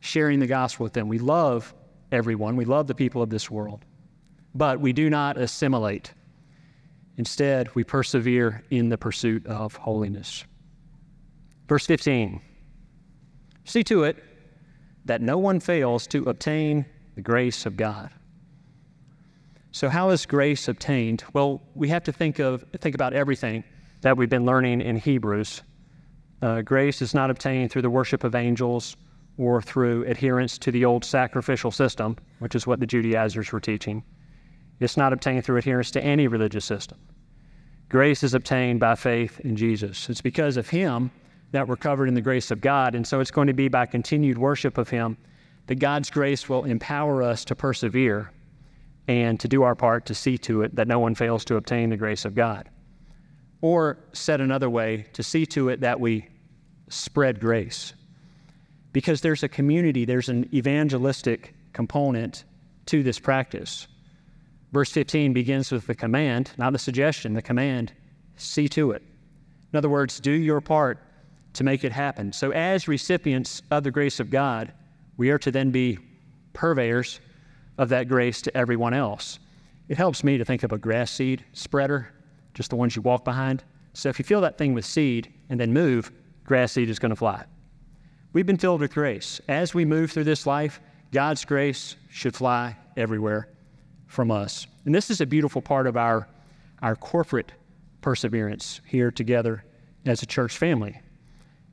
sharing 0.00 0.40
the 0.40 0.48
gospel 0.48 0.82
with 0.82 0.94
them. 0.94 1.06
We 1.06 1.20
love 1.20 1.72
everyone, 2.12 2.56
we 2.56 2.64
love 2.64 2.86
the 2.86 2.94
people 2.94 3.22
of 3.22 3.30
this 3.30 3.50
world, 3.50 3.84
but 4.54 4.80
we 4.80 4.92
do 4.92 5.10
not 5.10 5.36
assimilate. 5.36 6.12
Instead, 7.16 7.74
we 7.74 7.84
persevere 7.84 8.62
in 8.70 8.88
the 8.88 8.98
pursuit 8.98 9.46
of 9.46 9.74
holiness. 9.76 10.44
Verse 11.68 11.86
15 11.86 12.40
See 13.64 13.84
to 13.84 14.04
it 14.04 14.24
that 15.04 15.20
no 15.20 15.36
one 15.36 15.60
fails 15.60 16.06
to 16.06 16.24
obtain 16.24 16.86
the 17.16 17.20
grace 17.20 17.66
of 17.66 17.76
God. 17.76 18.10
So, 19.72 19.88
how 19.88 20.10
is 20.10 20.24
grace 20.24 20.68
obtained? 20.68 21.24
Well, 21.32 21.60
we 21.74 21.88
have 21.88 22.04
to 22.04 22.12
think 22.12 22.38
of 22.38 22.64
think 22.80 22.94
about 22.94 23.12
everything 23.12 23.64
that 24.00 24.16
we've 24.16 24.30
been 24.30 24.46
learning 24.46 24.80
in 24.80 24.96
Hebrews. 24.96 25.62
Uh, 26.40 26.62
grace 26.62 27.02
is 27.02 27.14
not 27.14 27.30
obtained 27.30 27.70
through 27.70 27.82
the 27.82 27.90
worship 27.90 28.24
of 28.24 28.34
angels 28.34 28.96
or 29.38 29.62
through 29.62 30.04
adherence 30.04 30.58
to 30.58 30.72
the 30.72 30.84
old 30.84 31.04
sacrificial 31.04 31.70
system, 31.70 32.16
which 32.40 32.54
is 32.54 32.66
what 32.66 32.80
the 32.80 32.86
Judaizers 32.86 33.50
were 33.52 33.60
teaching. 33.60 34.02
It's 34.80 34.96
not 34.96 35.12
obtained 35.12 35.44
through 35.44 35.56
adherence 35.56 35.90
to 35.92 36.04
any 36.04 36.28
religious 36.28 36.64
system. 36.64 36.98
Grace 37.88 38.22
is 38.22 38.34
obtained 38.34 38.80
by 38.80 38.94
faith 38.94 39.40
in 39.40 39.56
Jesus. 39.56 40.10
It's 40.10 40.20
because 40.20 40.56
of 40.56 40.68
Him 40.68 41.10
that 41.52 41.66
we're 41.66 41.76
covered 41.76 42.08
in 42.08 42.14
the 42.14 42.20
grace 42.20 42.50
of 42.50 42.60
God. 42.60 42.94
And 42.94 43.06
so 43.06 43.20
it's 43.20 43.30
going 43.30 43.46
to 43.46 43.54
be 43.54 43.68
by 43.68 43.86
continued 43.86 44.36
worship 44.36 44.76
of 44.76 44.88
Him 44.88 45.16
that 45.66 45.76
God's 45.76 46.10
grace 46.10 46.48
will 46.48 46.64
empower 46.64 47.22
us 47.22 47.44
to 47.46 47.54
persevere 47.54 48.30
and 49.06 49.40
to 49.40 49.48
do 49.48 49.62
our 49.62 49.74
part 49.74 50.04
to 50.06 50.14
see 50.14 50.36
to 50.36 50.62
it 50.62 50.74
that 50.74 50.86
no 50.86 50.98
one 50.98 51.14
fails 51.14 51.44
to 51.46 51.56
obtain 51.56 51.88
the 51.88 51.96
grace 51.96 52.24
of 52.24 52.34
God. 52.34 52.68
Or, 53.62 53.98
said 54.12 54.40
another 54.40 54.68
way, 54.68 55.06
to 55.14 55.22
see 55.22 55.46
to 55.46 55.70
it 55.70 55.80
that 55.80 55.98
we 55.98 56.28
spread 56.88 57.40
grace. 57.40 57.94
Because 58.92 59.20
there's 59.20 59.42
a 59.42 59.48
community, 59.48 60.04
there's 60.04 60.28
an 60.28 60.48
evangelistic 60.54 61.54
component 61.72 62.44
to 62.86 63.02
this 63.02 63.18
practice. 63.18 63.86
Verse 64.72 64.90
15 64.90 65.32
begins 65.32 65.70
with 65.70 65.86
the 65.86 65.94
command, 65.94 66.50
not 66.58 66.72
the 66.72 66.78
suggestion, 66.78 67.34
the 67.34 67.42
command 67.42 67.92
see 68.36 68.68
to 68.68 68.92
it. 68.92 69.02
In 69.72 69.76
other 69.76 69.88
words, 69.88 70.20
do 70.20 70.30
your 70.30 70.60
part 70.60 70.98
to 71.54 71.64
make 71.64 71.84
it 71.84 71.92
happen. 71.92 72.32
So, 72.32 72.50
as 72.52 72.88
recipients 72.88 73.62
of 73.70 73.84
the 73.84 73.90
grace 73.90 74.20
of 74.20 74.30
God, 74.30 74.72
we 75.16 75.30
are 75.30 75.38
to 75.38 75.50
then 75.50 75.70
be 75.70 75.98
purveyors 76.52 77.20
of 77.78 77.88
that 77.90 78.08
grace 78.08 78.42
to 78.42 78.56
everyone 78.56 78.94
else. 78.94 79.38
It 79.88 79.96
helps 79.96 80.22
me 80.22 80.38
to 80.38 80.44
think 80.44 80.62
of 80.62 80.72
a 80.72 80.78
grass 80.78 81.10
seed 81.10 81.44
spreader, 81.52 82.12
just 82.54 82.70
the 82.70 82.76
ones 82.76 82.96
you 82.96 83.02
walk 83.02 83.24
behind. 83.24 83.64
So, 83.92 84.08
if 84.08 84.18
you 84.18 84.24
fill 84.24 84.40
that 84.42 84.58
thing 84.58 84.74
with 84.74 84.84
seed 84.84 85.32
and 85.48 85.58
then 85.58 85.72
move, 85.72 86.12
grass 86.44 86.72
seed 86.72 86.90
is 86.90 86.98
going 86.98 87.10
to 87.10 87.16
fly. 87.16 87.44
We've 88.38 88.46
been 88.46 88.56
filled 88.56 88.82
with 88.82 88.94
grace. 88.94 89.40
As 89.48 89.74
we 89.74 89.84
move 89.84 90.12
through 90.12 90.22
this 90.22 90.46
life, 90.46 90.80
God's 91.10 91.44
grace 91.44 91.96
should 92.08 92.36
fly 92.36 92.76
everywhere 92.96 93.48
from 94.06 94.30
us. 94.30 94.68
And 94.84 94.94
this 94.94 95.10
is 95.10 95.20
a 95.20 95.26
beautiful 95.26 95.60
part 95.60 95.88
of 95.88 95.96
our, 95.96 96.28
our 96.80 96.94
corporate 96.94 97.50
perseverance 98.00 98.80
here 98.86 99.10
together 99.10 99.64
as 100.06 100.22
a 100.22 100.26
church 100.26 100.56
family. 100.56 101.00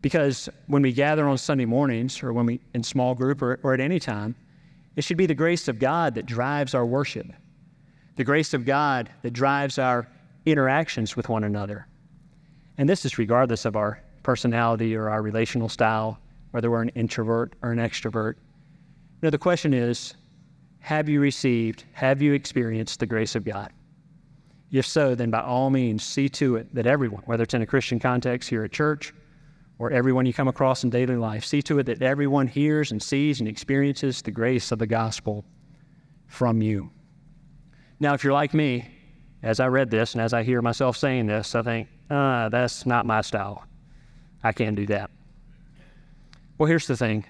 Because 0.01 0.49
when 0.65 0.81
we 0.81 0.91
gather 0.91 1.27
on 1.27 1.37
Sunday 1.37 1.65
mornings 1.65 2.23
or 2.23 2.33
when 2.33 2.47
we 2.47 2.59
in 2.73 2.81
small 2.81 3.13
group 3.13 3.43
or, 3.43 3.59
or 3.61 3.75
at 3.75 3.79
any 3.79 3.99
time, 3.99 4.33
it 4.95 5.03
should 5.03 5.17
be 5.17 5.27
the 5.27 5.35
grace 5.35 5.67
of 5.67 5.77
God 5.77 6.15
that 6.15 6.25
drives 6.25 6.73
our 6.73 6.87
worship, 6.87 7.27
the 8.15 8.23
grace 8.23 8.55
of 8.55 8.65
God 8.65 9.07
that 9.21 9.33
drives 9.33 9.77
our 9.77 10.07
interactions 10.47 11.15
with 11.15 11.29
one 11.29 11.43
another. 11.43 11.85
And 12.79 12.89
this 12.89 13.05
is 13.05 13.19
regardless 13.19 13.65
of 13.65 13.75
our 13.75 14.01
personality 14.23 14.95
or 14.95 15.11
our 15.11 15.21
relational 15.21 15.69
style, 15.69 16.19
whether 16.55 16.71
we're 16.71 16.81
an 16.81 16.87
introvert 16.95 17.53
or 17.61 17.73
an 17.73 17.79
extrovert. 17.79 18.35
Know, 19.21 19.29
the 19.29 19.37
question 19.37 19.73
is 19.73 20.13
have 20.79 21.09
you 21.09 21.19
received, 21.19 21.83
have 21.91 22.21
you 22.21 22.31
experienced 22.31 23.01
the 23.01 23.05
grace 23.05 23.35
of 23.35 23.43
God? 23.43 23.73
If 24.71 24.85
so, 24.85 25.15
then 25.15 25.29
by 25.31 25.41
all 25.41 25.69
means, 25.69 26.01
see 26.01 26.29
to 26.29 26.55
it 26.55 26.73
that 26.73 26.87
everyone, 26.87 27.23
whether 27.25 27.43
it's 27.43 27.53
in 27.53 27.61
a 27.61 27.65
Christian 27.65 27.99
context 27.99 28.49
here 28.49 28.63
at 28.63 28.71
church 28.71 29.13
or 29.79 29.91
everyone 29.91 30.25
you 30.25 30.33
come 30.33 30.47
across 30.47 30.85
in 30.85 30.89
daily 30.89 31.17
life, 31.17 31.43
see 31.43 31.61
to 31.63 31.79
it 31.79 31.87
that 31.87 32.01
everyone 32.01 32.47
hears 32.47 32.93
and 32.93 33.03
sees 33.03 33.41
and 33.41 33.49
experiences 33.49 34.21
the 34.21 34.31
grace 34.31 34.71
of 34.71 34.79
the 34.79 34.87
gospel 34.87 35.43
from 36.27 36.61
you. 36.61 36.89
Now, 37.99 38.13
if 38.13 38.23
you're 38.23 38.31
like 38.31 38.53
me, 38.53 38.87
as 39.43 39.59
I 39.59 39.67
read 39.67 39.91
this 39.91 40.13
and 40.13 40.21
as 40.21 40.33
I 40.33 40.43
hear 40.43 40.61
myself 40.61 40.95
saying 40.95 41.27
this, 41.27 41.53
I 41.53 41.63
think, 41.63 41.89
ah, 42.09 42.47
that's 42.47 42.85
not 42.85 43.05
my 43.05 43.19
style. 43.19 43.65
I 44.41 44.53
can't 44.53 44.77
do 44.77 44.85
that. 44.85 45.11
Well, 46.57 46.67
here's 46.67 46.87
the 46.87 46.97
thing 46.97 47.25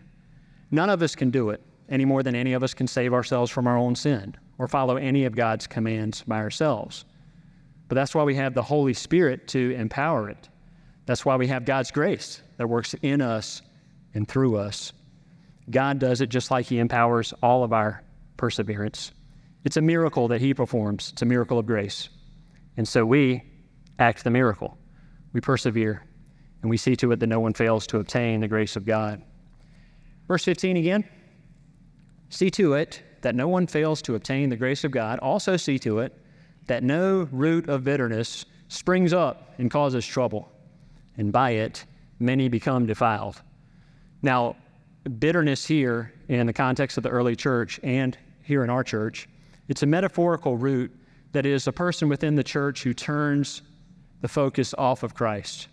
none 0.72 0.90
of 0.90 1.02
us 1.02 1.16
can 1.16 1.32
do 1.32 1.50
it 1.50 1.62
any 1.90 2.06
more 2.06 2.24
than 2.24 2.36
any 2.36 2.54
of 2.54 2.64
us 2.64 2.74
can 2.74 2.88
save 2.88 3.14
ourselves 3.14 3.52
from 3.52 3.68
our 3.68 3.78
own 3.78 3.96
sin 3.96 4.36
or 4.58 4.68
follow 4.68 4.98
any 4.98 5.26
of 5.26 5.36
God's 5.36 5.68
commands 5.68 6.24
by 6.24 6.38
ourselves. 6.38 7.06
But 7.88 7.96
that's 7.96 8.16
why 8.16 8.24
we 8.24 8.36
have 8.36 8.54
the 8.54 8.64
Holy 8.64 8.94
Spirit 8.94 9.48
to 9.50 9.72
empower 9.76 10.30
it. 10.30 10.50
That's 11.06 11.26
why 11.26 11.36
we 11.36 11.48
have 11.48 11.66
God's 11.66 11.92
grace 11.92 12.42
that 12.58 12.68
works 12.68 12.96
in 13.02 13.22
us 13.22 13.62
and 14.14 14.28
through 14.28 14.58
us. 14.58 14.92
God 15.70 16.00
does 16.00 16.22
it 16.22 16.30
just 16.30 16.50
like 16.50 16.66
He 16.66 16.80
empowers 16.80 17.34
all 17.44 17.64
of 17.64 17.74
our 17.74 18.04
perseverance. 18.38 19.12
It's 19.64 19.78
a 19.78 19.82
miracle 19.82 20.28
that 20.30 20.42
He 20.42 20.54
performs, 20.54 21.12
it's 21.12 21.22
a 21.22 21.26
miracle 21.26 21.60
of 21.60 21.66
grace. 21.66 22.10
And 22.78 22.88
so 22.88 23.06
we 23.06 23.44
act 24.00 24.24
the 24.24 24.32
miracle. 24.32 24.78
We 25.34 25.42
persevere, 25.42 26.04
and 26.66 26.70
we 26.72 26.78
see 26.78 26.96
to 26.96 27.12
it 27.12 27.20
that 27.20 27.28
no 27.28 27.40
one 27.40 27.54
fails 27.54 27.86
to 27.86 28.00
obtain 28.00 28.40
the 28.40 28.48
grace 28.48 28.76
of 28.76 28.88
God. 28.88 29.22
Verse 30.28 30.44
15 30.46 30.78
again. 30.78 31.08
See 32.30 32.50
to 32.50 32.74
it 32.74 33.04
that 33.22 33.36
no 33.36 33.48
one 33.48 33.68
fails 33.68 34.02
to 34.02 34.16
obtain 34.16 34.50
the 34.50 34.56
grace 34.56 34.84
of 34.84 34.90
God. 34.90 35.20
Also, 35.20 35.58
see 35.58 35.78
to 35.78 36.00
it 36.00 36.18
that 36.66 36.82
no 36.82 37.30
root 37.32 37.70
of 37.70 37.84
bitterness 37.84 38.48
springs 38.68 39.14
up 39.14 39.54
and 39.60 39.70
causes 39.70 40.08
trouble, 40.08 40.52
and 41.18 41.32
by 41.32 41.52
it 41.52 41.86
many 42.18 42.50
become 42.50 42.88
defiled. 42.88 43.40
Now, 44.24 44.56
bitterness 45.20 45.68
here 45.68 46.14
in 46.30 46.48
the 46.48 46.54
context 46.54 46.98
of 46.98 47.04
the 47.04 47.10
early 47.10 47.36
church 47.36 47.80
and 47.84 48.18
here 48.42 48.64
in 48.64 48.72
our 48.72 48.84
church, 48.84 49.30
it's 49.68 49.84
a 49.84 49.86
metaphorical 49.86 50.58
root 50.58 50.92
that 51.32 51.46
is 51.46 51.68
a 51.68 51.72
person 51.72 52.10
within 52.10 52.34
the 52.34 52.44
church 52.44 52.82
who 52.82 52.96
turns 52.96 53.62
the 54.22 54.28
focus 54.28 54.74
off 54.80 55.04
of 55.04 55.14
Christ, 55.14 55.68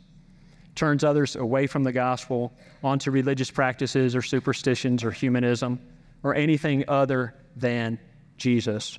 turns 0.75 1.05
others 1.05 1.37
away 1.37 1.67
from 1.67 1.85
the 1.85 1.93
gospel 1.93 2.53
onto 2.83 3.11
religious 3.11 3.51
practices 3.51 4.17
or 4.17 4.23
superstitions 4.23 5.05
or 5.05 5.11
humanism 5.11 5.81
or 6.23 6.35
anything 6.35 6.85
other 6.89 7.35
than 7.57 7.99
Jesus. 8.37 8.99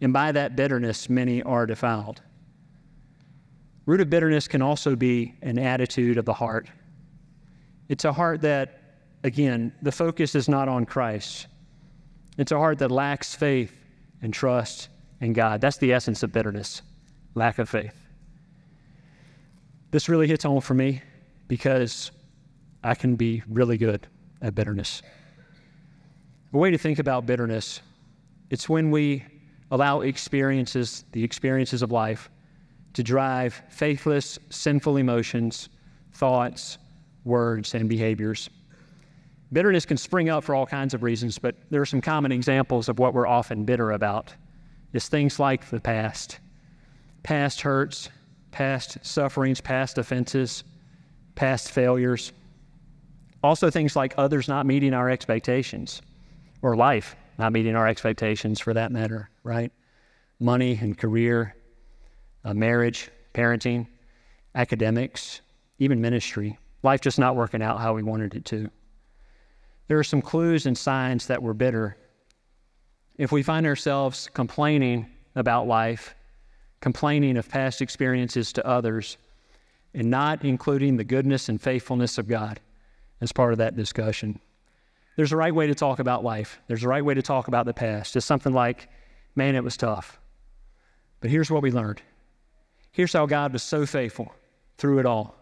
And 0.00 0.12
by 0.12 0.32
that 0.32 0.56
bitterness, 0.56 1.08
many 1.08 1.42
are 1.42 1.66
defiled. 1.66 2.20
Root 3.86 4.00
of 4.00 4.10
bitterness 4.10 4.48
can 4.48 4.62
also 4.62 4.96
be 4.96 5.34
an 5.42 5.58
attitude 5.58 6.18
of 6.18 6.24
the 6.24 6.34
heart. 6.34 6.68
It's 7.88 8.04
a 8.04 8.12
heart 8.12 8.40
that, 8.40 8.80
again, 9.22 9.72
the 9.82 9.92
focus 9.92 10.34
is 10.34 10.48
not 10.48 10.68
on 10.68 10.86
Christ. 10.86 11.46
It's 12.36 12.50
a 12.50 12.58
heart 12.58 12.78
that 12.80 12.90
lacks 12.90 13.34
faith 13.34 13.72
and 14.22 14.34
trust 14.34 14.88
in 15.20 15.32
God. 15.32 15.60
That's 15.60 15.78
the 15.78 15.92
essence 15.92 16.22
of 16.22 16.32
bitterness 16.32 16.82
lack 17.34 17.58
of 17.58 17.68
faith. 17.68 18.05
This 19.90 20.08
really 20.08 20.26
hits 20.26 20.44
home 20.44 20.60
for 20.60 20.74
me 20.74 21.02
because 21.48 22.10
I 22.82 22.94
can 22.94 23.16
be 23.16 23.42
really 23.48 23.78
good 23.78 24.06
at 24.42 24.54
bitterness. 24.54 25.02
A 26.52 26.58
way 26.58 26.70
to 26.70 26.78
think 26.78 26.98
about 26.98 27.26
bitterness, 27.26 27.80
it's 28.50 28.68
when 28.68 28.90
we 28.90 29.24
allow 29.70 30.00
experiences, 30.00 31.04
the 31.12 31.22
experiences 31.22 31.82
of 31.82 31.92
life, 31.92 32.30
to 32.94 33.02
drive 33.02 33.62
faithless, 33.68 34.38
sinful 34.50 34.96
emotions, 34.96 35.68
thoughts, 36.14 36.78
words, 37.24 37.74
and 37.74 37.88
behaviors. 37.88 38.48
Bitterness 39.52 39.84
can 39.84 39.96
spring 39.96 40.28
up 40.28 40.44
for 40.44 40.54
all 40.54 40.66
kinds 40.66 40.94
of 40.94 41.02
reasons, 41.02 41.38
but 41.38 41.56
there 41.70 41.80
are 41.80 41.86
some 41.86 42.00
common 42.00 42.32
examples 42.32 42.88
of 42.88 42.98
what 42.98 43.14
we're 43.14 43.26
often 43.26 43.64
bitter 43.64 43.92
about. 43.92 44.34
It's 44.92 45.08
things 45.08 45.38
like 45.38 45.68
the 45.68 45.80
past, 45.80 46.40
past 47.22 47.60
hurts, 47.60 48.08
past 48.56 48.96
sufferings, 49.02 49.60
past 49.60 49.98
offenses, 49.98 50.64
past 51.34 51.70
failures. 51.70 52.32
Also, 53.42 53.68
things 53.68 53.94
like 53.94 54.14
others 54.16 54.48
not 54.48 54.64
meeting 54.64 54.94
our 54.94 55.10
expectations 55.10 56.00
or 56.62 56.74
life 56.74 57.14
not 57.38 57.52
meeting 57.52 57.76
our 57.76 57.86
expectations 57.86 58.58
for 58.58 58.72
that 58.72 58.90
matter, 58.90 59.28
right? 59.42 59.70
Money 60.40 60.78
and 60.80 60.96
career, 60.96 61.54
uh, 62.46 62.54
marriage, 62.54 63.10
parenting, 63.34 63.86
academics, 64.54 65.42
even 65.78 66.00
ministry. 66.00 66.58
Life 66.82 67.02
just 67.02 67.18
not 67.18 67.36
working 67.36 67.60
out 67.60 67.78
how 67.78 67.92
we 67.92 68.02
wanted 68.02 68.34
it 68.34 68.46
to. 68.46 68.70
There 69.88 69.98
are 69.98 70.04
some 70.04 70.22
clues 70.22 70.64
and 70.64 70.78
signs 70.78 71.26
that 71.26 71.42
we're 71.42 71.52
bitter. 71.52 71.98
if 73.18 73.32
we 73.32 73.42
find 73.42 73.66
ourselves 73.66 74.30
complaining 74.32 75.06
about 75.34 75.66
life, 75.66 76.14
complaining 76.80 77.36
of 77.36 77.48
past 77.48 77.80
experiences 77.82 78.52
to 78.54 78.66
others, 78.66 79.16
and 79.94 80.10
not 80.10 80.44
including 80.44 80.96
the 80.96 81.04
goodness 81.04 81.48
and 81.48 81.60
faithfulness 81.60 82.18
of 82.18 82.28
God 82.28 82.60
as 83.20 83.32
part 83.32 83.52
of 83.52 83.58
that 83.58 83.76
discussion. 83.76 84.38
There's 85.16 85.32
a 85.32 85.36
right 85.36 85.54
way 85.54 85.66
to 85.66 85.74
talk 85.74 85.98
about 85.98 86.22
life. 86.22 86.60
There's 86.66 86.84
a 86.84 86.88
right 86.88 87.04
way 87.04 87.14
to 87.14 87.22
talk 87.22 87.48
about 87.48 87.64
the 87.64 87.72
past. 87.72 88.14
It's 88.16 88.26
something 88.26 88.52
like, 88.52 88.88
man, 89.34 89.54
it 89.54 89.64
was 89.64 89.76
tough. 89.76 90.20
But 91.20 91.30
here's 91.30 91.50
what 91.50 91.62
we 91.62 91.70
learned. 91.70 92.02
Here's 92.92 93.14
how 93.14 93.26
God 93.26 93.52
was 93.52 93.62
so 93.62 93.86
faithful 93.86 94.34
through 94.76 94.98
it 94.98 95.06
all. 95.06 95.34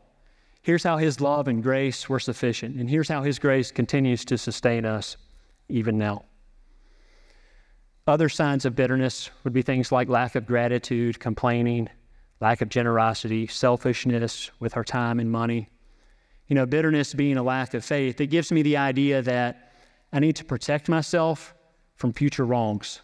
Here's 0.62 0.85
how 0.85 0.97
His 0.97 1.21
love 1.21 1.49
and 1.49 1.62
grace 1.62 2.09
were 2.09 2.21
sufficient. 2.21 2.76
And 2.76 2.88
here's 2.88 3.09
how 3.09 3.23
His 3.23 3.38
grace 3.38 3.71
continues 3.71 4.25
to 4.26 4.38
sustain 4.38 4.85
us 4.85 5.17
even 5.69 5.99
now. 5.99 6.25
Other 8.07 8.29
signs 8.29 8.67
of 8.67 8.77
bitterness 8.77 9.31
would 9.45 9.55
be 9.55 9.63
things 9.63 9.91
like 9.91 10.11
lack 10.11 10.35
of 10.35 10.47
gratitude, 10.47 11.19
complaining, 11.19 11.89
lack 12.39 12.61
of 12.61 12.69
generosity, 12.69 13.47
selfishness 13.47 14.51
with 14.61 14.77
our 14.77 14.85
time 14.85 15.19
and 15.19 15.31
money. 15.31 15.71
You 16.49 16.55
know, 16.55 16.67
bitterness 16.67 17.15
being 17.15 17.39
a 17.39 17.43
lack 17.43 17.73
of 17.73 17.83
faith, 17.83 18.21
it 18.21 18.27
gives 18.27 18.53
me 18.53 18.61
the 18.61 18.77
idea 18.77 19.23
that 19.23 19.73
I 20.13 20.21
need 20.21 20.37
to 20.37 20.45
protect 20.45 20.91
myself 20.91 21.55
from 21.97 22.13
future 22.13 22.45
wrongs, 22.45 23.01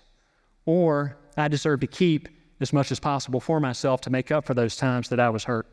or 0.67 1.17
I 1.35 1.49
deserve 1.49 1.81
to 1.81 1.87
keep 1.87 2.29
as 2.61 2.75
much 2.75 2.93
as 2.93 3.01
possible 3.01 3.41
for 3.41 3.59
myself 3.59 4.03
to 4.03 4.11
make 4.11 4.31
up 4.31 4.45
for 4.45 4.53
those 4.53 4.77
times 4.77 5.09
that 5.09 5.19
I 5.19 5.31
was 5.31 5.45
hurt, 5.45 5.67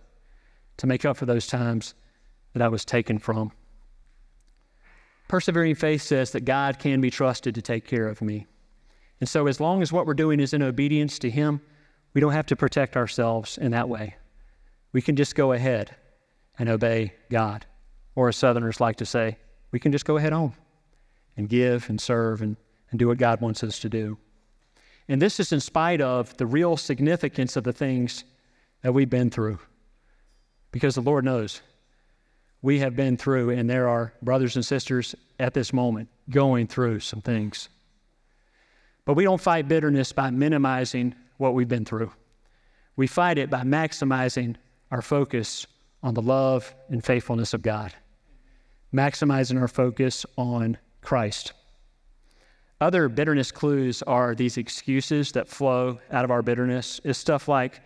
to 0.78 0.88
make 0.88 1.04
up 1.04 1.18
for 1.18 1.26
those 1.26 1.48
times 1.48 1.96
that 2.54 2.62
I 2.62 2.70
was 2.70 2.86
taken 2.86 3.20
from. 3.20 3.52
Persevering 5.28 5.76
faith 5.76 6.02
says 6.02 6.32
that 6.32 6.46
God 6.46 6.80
can 6.80 7.02
be 7.02 7.10
trusted 7.10 7.56
to 7.56 7.62
take 7.62 7.86
care 7.86 8.08
of 8.08 8.22
me. 8.22 8.48
And 9.20 9.28
so, 9.28 9.48
as 9.48 9.60
long 9.60 9.82
as 9.82 9.92
what 9.92 10.06
we're 10.06 10.14
doing 10.14 10.40
is 10.40 10.54
in 10.54 10.62
obedience 10.62 11.18
to 11.20 11.30
Him, 11.30 11.62
we 12.14 12.22
don't 12.22 12.34
have 12.34 12.46
to 12.48 12.56
protect 12.56 12.96
ourselves 12.96 13.58
in 13.58 13.72
that 13.72 13.90
way. 13.90 14.16
We 14.92 15.02
can 15.02 15.16
just 15.16 15.36
go 15.36 15.54
ahead 15.54 15.96
and 16.60 16.70
obey 16.70 17.14
God. 17.30 17.66
Or, 18.16 18.30
as 18.30 18.36
Southerners 18.36 18.80
like 18.80 18.98
to 18.98 19.06
say, 19.06 19.38
we 19.72 19.80
can 19.80 19.92
just 19.92 20.06
go 20.06 20.18
ahead 20.18 20.34
on 20.34 20.54
and 21.36 21.50
give 21.50 21.90
and 21.90 22.00
serve 22.02 22.42
and, 22.42 22.58
and 22.90 23.00
do 23.00 23.08
what 23.08 23.18
God 23.18 23.42
wants 23.42 23.64
us 23.64 23.80
to 23.80 23.90
do. 23.90 24.18
And 25.08 25.22
this 25.22 25.40
is 25.40 25.52
in 25.52 25.60
spite 25.60 26.02
of 26.02 26.36
the 26.38 26.46
real 26.46 26.78
significance 26.78 27.56
of 27.56 27.64
the 27.64 27.74
things 27.74 28.24
that 28.82 28.94
we've 28.94 29.10
been 29.10 29.30
through. 29.30 29.60
Because 30.72 30.96
the 30.96 31.02
Lord 31.02 31.26
knows 31.26 31.62
we 32.62 32.80
have 32.80 32.96
been 32.96 33.18
through, 33.18 33.52
and 33.52 33.70
there 33.70 33.88
are 33.88 34.14
brothers 34.22 34.56
and 34.56 34.66
sisters 34.66 35.16
at 35.40 35.54
this 35.54 35.72
moment 35.72 36.10
going 36.30 36.68
through 36.68 37.00
some 37.00 37.22
things. 37.22 37.70
But 39.08 39.16
we 39.16 39.24
don't 39.24 39.40
fight 39.40 39.70
bitterness 39.70 40.12
by 40.12 40.32
minimizing 40.32 41.16
what 41.38 41.54
we've 41.54 41.68
been 41.68 41.86
through. 41.86 42.12
We 42.98 43.08
fight 43.08 43.38
it 43.38 43.50
by 43.50 43.62
maximizing 43.62 44.58
our 44.92 45.02
focus 45.02 45.66
on 46.04 46.14
the 46.14 46.22
love 46.22 46.76
and 46.90 47.02
faithfulness 47.02 47.54
of 47.54 47.62
God, 47.62 47.94
maximizing 48.94 49.62
our 49.62 49.70
focus 49.70 50.26
on 50.38 50.78
Christ. 51.00 51.54
Other 52.82 53.08
bitterness 53.08 53.50
clues 53.50 54.04
are 54.04 54.36
these 54.36 54.58
excuses 54.58 55.32
that 55.32 55.48
flow 55.48 56.00
out 56.12 56.26
of 56.26 56.32
our 56.32 56.42
bitterness. 56.42 57.00
It's 57.06 57.18
stuff 57.18 57.48
like, 57.48 57.80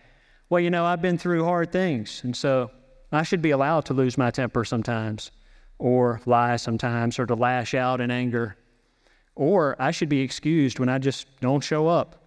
well, 0.50 0.60
you 0.60 0.70
know, 0.70 0.84
I've 0.84 1.02
been 1.02 1.18
through 1.18 1.44
hard 1.44 1.70
things, 1.70 2.20
and 2.24 2.36
so 2.36 2.68
I 3.12 3.22
should 3.22 3.42
be 3.42 3.52
allowed 3.52 3.84
to 3.86 3.94
lose 3.94 4.18
my 4.18 4.32
temper 4.32 4.64
sometimes, 4.64 5.30
or 5.78 6.20
lie 6.26 6.56
sometimes, 6.56 7.20
or 7.20 7.26
to 7.26 7.36
lash 7.36 7.74
out 7.74 8.00
in 8.00 8.10
anger. 8.10 8.56
Or 9.34 9.80
I 9.80 9.90
should 9.90 10.08
be 10.08 10.20
excused 10.20 10.78
when 10.78 10.88
I 10.88 10.98
just 10.98 11.26
don't 11.40 11.62
show 11.62 11.88
up 11.88 12.22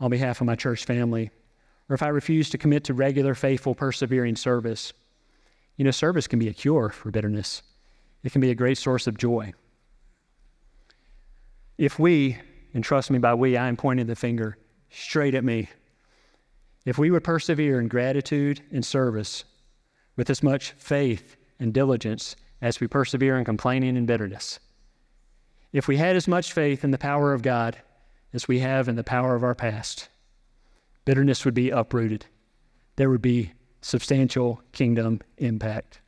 on 0.00 0.10
behalf 0.10 0.40
of 0.40 0.46
my 0.46 0.56
church 0.56 0.84
family, 0.84 1.30
or 1.88 1.94
if 1.94 2.02
I 2.02 2.08
refuse 2.08 2.50
to 2.50 2.58
commit 2.58 2.84
to 2.84 2.94
regular, 2.94 3.34
faithful, 3.34 3.74
persevering 3.74 4.36
service. 4.36 4.92
You 5.76 5.84
know, 5.84 5.90
service 5.90 6.26
can 6.26 6.38
be 6.38 6.48
a 6.48 6.54
cure 6.54 6.88
for 6.90 7.10
bitterness, 7.10 7.62
it 8.22 8.32
can 8.32 8.40
be 8.40 8.50
a 8.50 8.54
great 8.54 8.78
source 8.78 9.06
of 9.06 9.18
joy. 9.18 9.52
If 11.78 11.98
we, 11.98 12.36
and 12.74 12.84
trust 12.84 13.10
me 13.10 13.18
by 13.18 13.34
we, 13.34 13.56
I 13.56 13.68
am 13.68 13.76
pointing 13.76 14.06
the 14.06 14.16
finger 14.16 14.58
straight 14.90 15.34
at 15.34 15.44
me, 15.44 15.68
if 16.84 16.98
we 16.98 17.10
would 17.10 17.24
persevere 17.24 17.80
in 17.80 17.88
gratitude 17.88 18.60
and 18.72 18.84
service 18.84 19.44
with 20.16 20.28
as 20.30 20.42
much 20.42 20.72
faith 20.72 21.36
and 21.58 21.72
diligence 21.72 22.36
as 22.60 22.80
we 22.80 22.86
persevere 22.86 23.38
in 23.38 23.44
complaining 23.44 23.96
and 23.96 24.06
bitterness, 24.06 24.60
if 25.72 25.88
we 25.88 25.96
had 25.96 26.16
as 26.16 26.26
much 26.26 26.52
faith 26.52 26.84
in 26.84 26.90
the 26.90 26.98
power 26.98 27.32
of 27.32 27.42
God 27.42 27.78
as 28.32 28.48
we 28.48 28.60
have 28.60 28.88
in 28.88 28.96
the 28.96 29.04
power 29.04 29.34
of 29.34 29.44
our 29.44 29.54
past, 29.54 30.08
bitterness 31.04 31.44
would 31.44 31.54
be 31.54 31.70
uprooted. 31.70 32.26
There 32.96 33.10
would 33.10 33.22
be 33.22 33.52
substantial 33.80 34.60
kingdom 34.72 35.20
impact. 35.38 36.00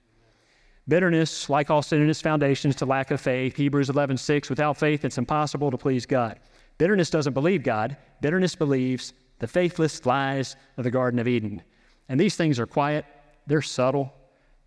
Bitterness, 0.88 1.48
like 1.48 1.70
all 1.70 1.82
sin, 1.82 2.08
is 2.08 2.20
foundations 2.20 2.74
to 2.76 2.86
lack 2.86 3.10
of 3.12 3.20
faith. 3.20 3.56
Hebrews 3.56 3.88
11:6. 3.88 4.50
Without 4.50 4.76
faith, 4.76 5.04
it's 5.04 5.18
impossible 5.18 5.70
to 5.70 5.78
please 5.78 6.06
God. 6.06 6.40
Bitterness 6.78 7.08
doesn't 7.08 7.34
believe 7.34 7.62
God. 7.62 7.96
Bitterness 8.20 8.56
believes 8.56 9.14
the 9.38 9.46
faithless 9.46 10.04
lies 10.04 10.56
of 10.76 10.84
the 10.84 10.90
Garden 10.90 11.20
of 11.20 11.28
Eden. 11.28 11.62
And 12.08 12.18
these 12.18 12.34
things 12.34 12.58
are 12.58 12.66
quiet. 12.66 13.04
They're 13.46 13.62
subtle. 13.62 14.12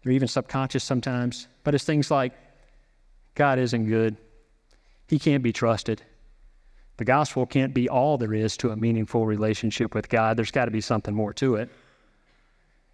They're 0.03 0.13
even 0.13 0.27
subconscious 0.27 0.84
sometimes. 0.84 1.47
But 1.63 1.75
it's 1.75 1.84
things 1.84 2.10
like 2.10 2.34
God 3.36 3.60
isn't 3.60 3.88
good. 3.88 4.15
He 5.08 5.20
can't 5.20 5.44
be 5.44 5.54
trusted. 5.54 6.02
The 6.98 7.06
gospel 7.06 7.46
can't 7.46 7.74
be 7.74 7.89
all 7.89 8.18
there 8.18 8.34
is 8.34 8.56
to 8.58 8.72
a 8.72 8.76
meaningful 8.76 9.26
relationship 9.26 9.94
with 9.94 10.10
God. 10.10 10.38
There's 10.38 10.52
got 10.52 10.65
to 10.65 10.72
be 10.72 10.82
something 10.82 11.13
more 11.13 11.34
to 11.34 11.56
it. 11.56 11.70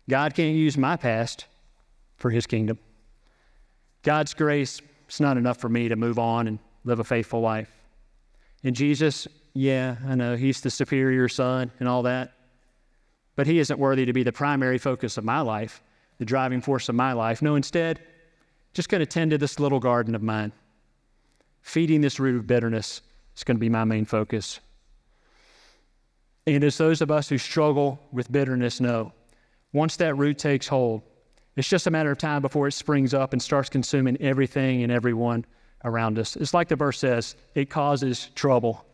God 0.10 0.34
can't 0.34 0.56
use 0.56 0.78
my 0.78 0.95
past 0.95 1.45
for 2.17 2.32
his 2.32 2.47
kingdom. 2.47 2.80
God's 4.04 4.34
grace 4.34 4.82
is 5.08 5.19
not 5.19 5.38
enough 5.38 5.58
for 5.58 5.69
me 5.69 5.88
to 5.88 5.95
move 5.95 6.17
on 6.17 6.47
and 6.47 6.60
live 6.84 7.00
a 7.00 7.04
faithful 7.04 7.41
life. 7.41 7.71
And 8.63 8.76
Jesus, 8.76 9.28
yeah, 9.54 9.97
I 10.08 10.15
know, 10.15 10.36
he's 10.36 10.62
the 10.62 10.71
superior 10.71 11.30
son 11.30 11.71
and 11.80 11.88
all 11.88 12.04
that. 12.04 12.34
But 13.36 13.47
he 13.47 13.60
isn't 13.60 13.80
worthy 13.80 14.06
to 14.06 14.13
be 14.13 14.24
the 14.24 14.32
primary 14.32 14.78
focus 14.78 15.17
of 15.17 15.24
my 15.24 15.41
life, 15.41 15.82
the 16.17 16.26
driving 16.26 16.62
force 16.62 16.89
of 16.89 16.95
my 16.95 17.13
life. 17.13 17.41
No, 17.41 17.56
instead, 17.56 18.02
just 18.74 18.89
going 18.89 19.00
to 19.00 19.06
tend 19.06 19.32
to 19.32 19.38
this 19.38 19.60
little 19.60 19.80
garden 19.80 20.15
of 20.15 20.24
mine 20.24 20.52
feeding 21.62 22.02
this 22.02 22.19
root 22.19 22.36
of 22.36 22.47
bitterness 22.47 23.02
is 23.36 23.43
going 23.43 23.58
to 23.58 23.62
be 23.62 23.69
my 23.69 23.84
main 23.84 24.06
focus. 24.06 24.60
And 26.47 26.63
as 26.63 26.78
those 26.78 27.02
of 27.02 27.12
us 27.12 27.30
who 27.30 27.38
struggle 27.38 28.00
with 28.12 28.32
bitterness 28.32 28.80
know, 28.80 29.13
once 29.74 29.95
that 29.97 30.15
root 30.15 30.38
takes 30.38 30.67
hold, 30.67 31.02
it's 31.56 31.69
just 31.69 31.88
a 31.88 31.91
matter 31.91 32.12
of 32.12 32.17
time 32.17 32.41
before 32.41 32.67
it 32.67 32.74
springs 32.74 33.13
up 33.13 33.34
and 33.34 33.41
starts 33.41 33.69
consuming 33.69 34.17
everything 34.21 34.84
and 34.84 34.91
everyone 34.91 35.45
around 35.84 36.17
us. 36.17 36.36
It's 36.36 36.54
like 36.54 36.67
the 36.67 36.76
verse 36.76 37.00
says 37.00 37.36
it 37.56 37.69
causes 37.69 38.30
trouble, 38.36 38.86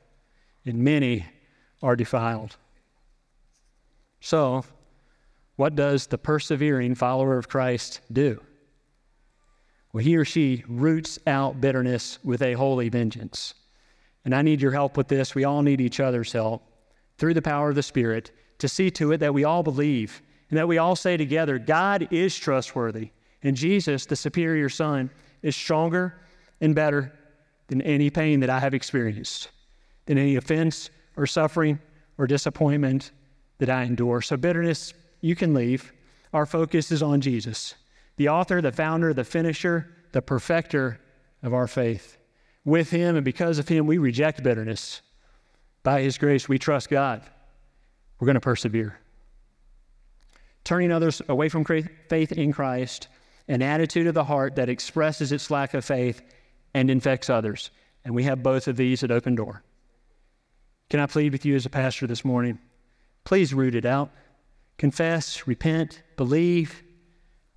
and 0.65 0.79
many 0.79 1.25
are 1.81 1.95
defiled. 1.95 2.55
So, 4.19 4.65
what 5.55 5.75
does 5.75 6.07
the 6.07 6.17
persevering 6.17 6.95
follower 6.95 7.37
of 7.37 7.47
Christ 7.47 8.01
do? 8.11 8.41
Well, 9.97 10.03
he 10.03 10.15
or 10.15 10.25
she 10.25 10.63
roots 10.67 11.17
out 11.25 11.59
bitterness 11.59 12.19
with 12.23 12.43
a 12.43 12.53
holy 12.53 12.87
vengeance. 12.87 13.55
And 14.25 14.35
I 14.35 14.43
need 14.43 14.61
your 14.61 14.71
help 14.71 14.95
with 14.95 15.07
this. 15.07 15.33
We 15.33 15.43
all 15.43 15.63
need 15.63 15.81
each 15.81 15.99
other's 15.99 16.31
help 16.31 16.61
through 17.17 17.33
the 17.33 17.41
power 17.41 17.69
of 17.69 17.75
the 17.75 17.81
Spirit 17.81 18.29
to 18.59 18.69
see 18.69 18.91
to 18.91 19.13
it 19.13 19.17
that 19.17 19.33
we 19.33 19.43
all 19.43 19.63
believe 19.63 20.21
and 20.51 20.59
that 20.59 20.67
we 20.67 20.77
all 20.77 20.95
say 20.95 21.17
together, 21.17 21.57
God 21.57 22.09
is 22.11 22.37
trustworthy. 22.37 23.09
And 23.41 23.57
Jesus, 23.57 24.05
the 24.05 24.15
superior 24.15 24.69
Son, 24.69 25.09
is 25.41 25.55
stronger 25.55 26.21
and 26.61 26.75
better 26.75 27.11
than 27.65 27.81
any 27.81 28.11
pain 28.11 28.39
that 28.41 28.51
I 28.51 28.59
have 28.59 28.75
experienced, 28.75 29.49
than 30.05 30.19
any 30.19 30.35
offense 30.35 30.91
or 31.15 31.25
suffering 31.25 31.79
or 32.19 32.27
disappointment 32.27 33.13
that 33.57 33.71
I 33.71 33.81
endure. 33.81 34.21
So, 34.21 34.37
bitterness, 34.37 34.93
you 35.21 35.35
can 35.35 35.55
leave. 35.55 35.91
Our 36.33 36.45
focus 36.45 36.91
is 36.91 37.01
on 37.01 37.19
Jesus 37.19 37.73
the 38.17 38.29
author, 38.29 38.61
the 38.61 38.71
founder, 38.71 39.13
the 39.13 39.23
finisher, 39.23 39.95
the 40.11 40.21
perfecter 40.21 40.99
of 41.43 41.53
our 41.53 41.67
faith. 41.67 42.17
With 42.65 42.89
him 42.89 43.15
and 43.15 43.23
because 43.23 43.59
of 43.59 43.67
him, 43.67 43.87
we 43.87 43.97
reject 43.97 44.43
bitterness. 44.43 45.01
By 45.83 46.01
his 46.01 46.17
grace, 46.17 46.49
we 46.49 46.59
trust 46.59 46.89
God. 46.89 47.21
We're 48.19 48.25
going 48.25 48.35
to 48.35 48.41
persevere. 48.41 48.99
Turning 50.63 50.91
others 50.91 51.21
away 51.29 51.47
from 51.47 51.63
faith 51.63 52.31
in 52.33 52.51
Christ, 52.51 53.07
an 53.47 53.61
attitude 53.61 54.07
of 54.07 54.15
the 54.15 54.25
heart 54.25 54.55
that 54.55 54.67
expresses 54.67 55.31
its 55.31 55.49
lack 55.49 55.73
of 55.73 55.85
faith 55.85 56.21
and 56.73 56.89
infects 56.89 57.29
others. 57.29 57.71
And 58.03 58.13
we 58.13 58.23
have 58.23 58.43
both 58.43 58.67
of 58.67 58.75
these 58.75 59.03
at 59.03 59.11
Open 59.11 59.35
Door. 59.35 59.63
Can 60.89 60.99
I 60.99 61.05
plead 61.05 61.31
with 61.31 61.45
you 61.45 61.55
as 61.55 61.65
a 61.65 61.69
pastor 61.69 62.07
this 62.07 62.25
morning? 62.25 62.59
Please 63.23 63.53
root 63.53 63.75
it 63.75 63.85
out. 63.85 64.11
Confess, 64.77 65.47
repent, 65.47 66.01
believe, 66.17 66.83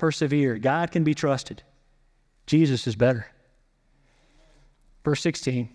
persevere. 0.01 0.57
God 0.59 0.91
can 0.91 1.05
be 1.05 1.15
trusted. 1.15 1.63
Jesus 2.47 2.87
is 2.87 2.97
better. 2.97 3.27
Verse 5.05 5.21
16 5.21 5.69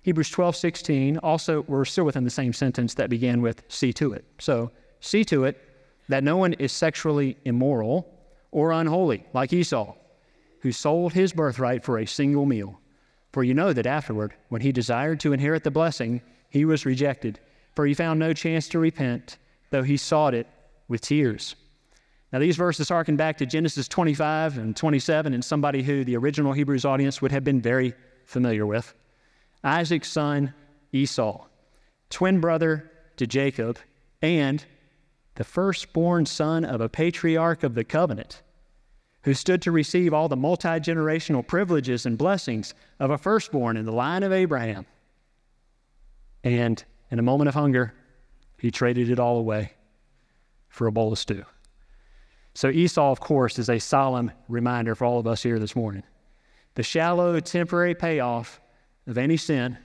Hebrews 0.00 0.30
12, 0.30 0.54
16, 0.54 1.18
also, 1.18 1.62
we're 1.62 1.84
still 1.84 2.04
within 2.04 2.22
the 2.22 2.30
same 2.30 2.52
sentence 2.52 2.94
that 2.94 3.10
began 3.10 3.42
with 3.42 3.64
see 3.68 3.92
to 3.94 4.12
it. 4.12 4.24
So, 4.38 4.70
see 5.00 5.24
to 5.24 5.44
it 5.44 5.60
that 6.08 6.22
no 6.22 6.36
one 6.36 6.52
is 6.54 6.70
sexually 6.70 7.36
immoral 7.44 8.08
or 8.52 8.70
unholy, 8.70 9.26
like 9.34 9.52
Esau, 9.52 9.94
who 10.60 10.70
sold 10.70 11.12
his 11.12 11.32
birthright 11.32 11.84
for 11.84 11.98
a 11.98 12.06
single 12.06 12.46
meal. 12.46 12.80
For 13.32 13.42
you 13.42 13.52
know 13.52 13.72
that 13.72 13.84
afterward, 13.84 14.32
when 14.48 14.60
he 14.60 14.70
desired 14.70 15.18
to 15.20 15.32
inherit 15.32 15.64
the 15.64 15.72
blessing, 15.72 16.22
he 16.50 16.64
was 16.64 16.86
rejected, 16.86 17.40
for 17.74 17.84
he 17.84 17.92
found 17.92 18.20
no 18.20 18.32
chance 18.32 18.68
to 18.68 18.78
repent, 18.78 19.38
though 19.70 19.82
he 19.82 19.96
sought 19.96 20.34
it 20.34 20.46
with 20.86 21.00
tears. 21.00 21.56
Now, 22.32 22.40
these 22.40 22.56
verses 22.56 22.88
harken 22.88 23.16
back 23.16 23.38
to 23.38 23.46
Genesis 23.46 23.86
25 23.86 24.58
and 24.58 24.76
27, 24.76 25.32
and 25.32 25.44
somebody 25.44 25.82
who 25.82 26.04
the 26.04 26.16
original 26.16 26.52
Hebrews 26.52 26.84
audience 26.84 27.22
would 27.22 27.30
have 27.32 27.44
been 27.44 27.60
very 27.60 27.94
familiar 28.24 28.66
with. 28.66 28.94
Isaac's 29.62 30.10
son, 30.10 30.52
Esau, 30.92 31.46
twin 32.10 32.40
brother 32.40 32.90
to 33.16 33.26
Jacob, 33.26 33.78
and 34.22 34.64
the 35.36 35.44
firstborn 35.44 36.26
son 36.26 36.64
of 36.64 36.80
a 36.80 36.88
patriarch 36.88 37.62
of 37.62 37.74
the 37.74 37.84
covenant, 37.84 38.42
who 39.22 39.34
stood 39.34 39.62
to 39.62 39.72
receive 39.72 40.12
all 40.12 40.28
the 40.28 40.36
multi 40.36 40.68
generational 40.68 41.46
privileges 41.46 42.06
and 42.06 42.18
blessings 42.18 42.74
of 42.98 43.10
a 43.10 43.18
firstborn 43.18 43.76
in 43.76 43.84
the 43.84 43.92
line 43.92 44.22
of 44.22 44.32
Abraham. 44.32 44.86
And 46.42 46.82
in 47.10 47.18
a 47.18 47.22
moment 47.22 47.48
of 47.48 47.54
hunger, 47.54 47.94
he 48.58 48.70
traded 48.70 49.10
it 49.10 49.18
all 49.18 49.38
away 49.38 49.72
for 50.68 50.86
a 50.86 50.92
bowl 50.92 51.12
of 51.12 51.18
stew. 51.18 51.44
So, 52.56 52.70
Esau, 52.70 53.10
of 53.10 53.20
course, 53.20 53.58
is 53.58 53.68
a 53.68 53.78
solemn 53.78 54.32
reminder 54.48 54.94
for 54.94 55.04
all 55.04 55.18
of 55.18 55.26
us 55.26 55.42
here 55.42 55.58
this 55.58 55.76
morning. 55.76 56.04
The 56.74 56.82
shallow, 56.82 57.38
temporary 57.38 57.94
payoff 57.94 58.62
of 59.06 59.18
any 59.18 59.36
sin 59.36 59.76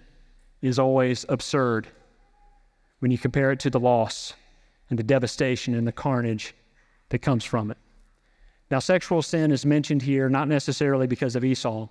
is 0.61 0.79
always 0.79 1.25
absurd 1.27 1.89
when 2.99 3.11
you 3.11 3.17
compare 3.17 3.51
it 3.51 3.59
to 3.59 3.69
the 3.69 3.79
loss 3.81 4.35
and 4.89 4.97
the 4.97 5.03
devastation 5.03 5.75
and 5.75 5.85
the 5.85 5.91
carnage 5.91 6.55
that 7.09 7.19
comes 7.19 7.43
from 7.43 7.71
it. 7.71 7.77
Now, 8.69 8.79
sexual 8.79 9.21
sin 9.21 9.51
is 9.51 9.65
mentioned 9.65 10.03
here 10.03 10.29
not 10.29 10.47
necessarily 10.47 11.07
because 11.07 11.35
of 11.35 11.43
Esau, 11.43 11.89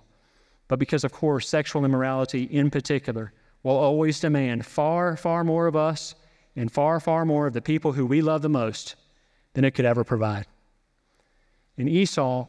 but 0.67 0.79
because, 0.79 1.03
of 1.03 1.11
course, 1.11 1.47
sexual 1.47 1.85
immorality 1.85 2.45
in 2.45 2.71
particular 2.71 3.33
will 3.61 3.77
always 3.77 4.19
demand 4.19 4.65
far, 4.65 5.15
far 5.15 5.43
more 5.43 5.67
of 5.67 5.75
us 5.75 6.15
and 6.55 6.71
far, 6.71 6.99
far 6.99 7.23
more 7.23 7.45
of 7.45 7.53
the 7.53 7.61
people 7.61 7.91
who 7.91 8.07
we 8.07 8.23
love 8.23 8.41
the 8.41 8.49
most 8.49 8.95
than 9.53 9.63
it 9.63 9.75
could 9.75 9.85
ever 9.85 10.03
provide. 10.03 10.47
And 11.77 11.89
Esau, 11.89 12.47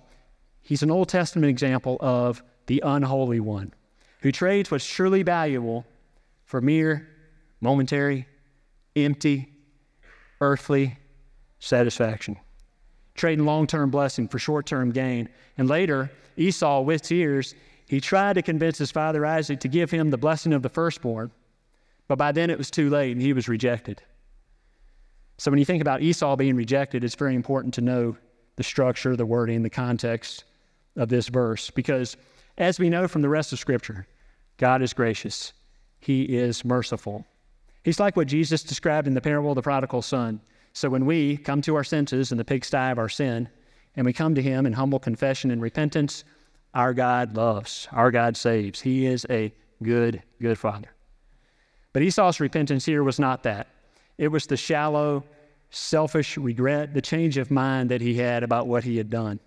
he's 0.61 0.83
an 0.83 0.91
Old 0.91 1.09
Testament 1.09 1.51
example 1.51 1.97
of 2.01 2.43
the 2.67 2.83
unholy 2.85 3.41
one 3.41 3.73
who 4.21 4.31
trades 4.31 4.71
what's 4.71 4.87
truly 4.87 5.23
valuable 5.23 5.85
for 6.45 6.61
mere, 6.61 7.09
momentary, 7.61 8.27
empty, 8.95 9.53
earthly 10.41 10.97
satisfaction. 11.59 12.37
Trading 13.15 13.45
long 13.45 13.67
term 13.67 13.91
blessing 13.91 14.29
for 14.29 14.39
short 14.39 14.67
term 14.67 14.91
gain. 14.91 15.29
And 15.59 15.69
later, 15.69 16.11
Esau, 16.37 16.81
with 16.81 17.03
tears, 17.03 17.55
he 17.87 18.01
tried 18.01 18.35
to 18.35 18.43
convince 18.43 18.79
his 18.79 18.91
father 18.91 19.27
Isaac 19.27 19.61
to 19.61 19.69
give 19.69 19.91
him 19.91 20.11
the 20.11 20.17
blessing 20.17 20.53
of 20.53 20.63
the 20.63 20.69
firstborn, 20.69 21.31
but 22.09 22.17
by 22.17 22.33
then 22.33 22.49
it 22.49 22.57
was 22.57 22.71
too 22.71 22.89
late 22.89 23.13
and 23.13 23.21
he 23.21 23.33
was 23.33 23.49
rejected. 23.49 24.03
So 25.37 25.51
when 25.51 25.59
you 25.59 25.65
think 25.65 25.83
about 25.83 26.01
Esau 26.01 26.37
being 26.37 26.57
rejected, 26.57 27.05
it's 27.05 27.15
very 27.15 27.35
important 27.35 27.75
to 27.75 27.81
know 27.81 28.17
the 28.57 28.63
structure, 28.63 29.17
the 29.17 29.27
wording, 29.27 29.63
the 29.63 29.71
context 29.71 30.45
of 30.97 31.09
this 31.09 31.29
verse. 31.29 31.71
Because 31.71 32.17
as 32.59 32.79
we 32.79 32.91
know 32.91 33.09
from 33.09 33.23
the 33.23 33.29
rest 33.29 33.53
of 33.53 33.59
Scripture, 33.59 34.07
God 34.59 34.83
is 34.83 34.93
gracious, 34.93 35.53
He 36.01 36.23
is 36.23 36.65
merciful. 36.65 37.25
He's 37.85 38.01
like 38.01 38.17
what 38.17 38.29
Jesus 38.29 38.63
described 38.63 39.09
in 39.09 39.15
the 39.15 39.21
parable 39.21 39.51
of 39.51 39.57
the 39.57 39.63
prodigal 39.63 40.03
son. 40.03 40.41
So 40.73 40.89
when 40.89 41.05
we 41.05 41.37
come 41.37 41.61
to 41.63 41.75
our 41.75 41.85
senses 41.85 42.31
in 42.31 42.39
the 42.39 42.45
pigsty 42.45 42.91
of 42.91 42.99
our 42.99 43.09
sin, 43.09 43.49
and 43.97 44.07
we 44.07 44.13
come 44.13 44.35
to 44.35 44.43
Him 44.43 44.67
in 44.67 44.73
humble 44.73 44.99
confession 44.99 45.51
and 45.51 45.61
repentance, 45.61 46.25
our 46.75 46.95
God 46.95 47.37
loves, 47.37 47.89
our 47.93 48.11
God 48.11 48.37
saves. 48.37 48.81
He 48.81 49.07
is 49.07 49.27
a 49.29 49.53
good, 49.83 50.23
good 50.41 50.59
Father. 50.59 50.89
But 51.93 52.03
Esau's 52.03 52.41
repentance 52.41 52.87
here 52.87 53.03
was 53.03 53.19
not 53.19 53.43
that. 53.43 53.69
It 54.17 54.29
was 54.29 54.47
the 54.47 54.57
shallow, 54.57 55.25
selfish 55.73 56.37
regret, 56.37 56.95
the 56.95 57.03
change 57.03 57.39
of 57.39 57.51
mind 57.51 57.91
that 57.91 58.01
he 58.01 58.15
had 58.15 58.43
about 58.43 58.69
what 58.69 58.85
he 58.85 58.99
had 58.99 59.11
done. 59.11 59.41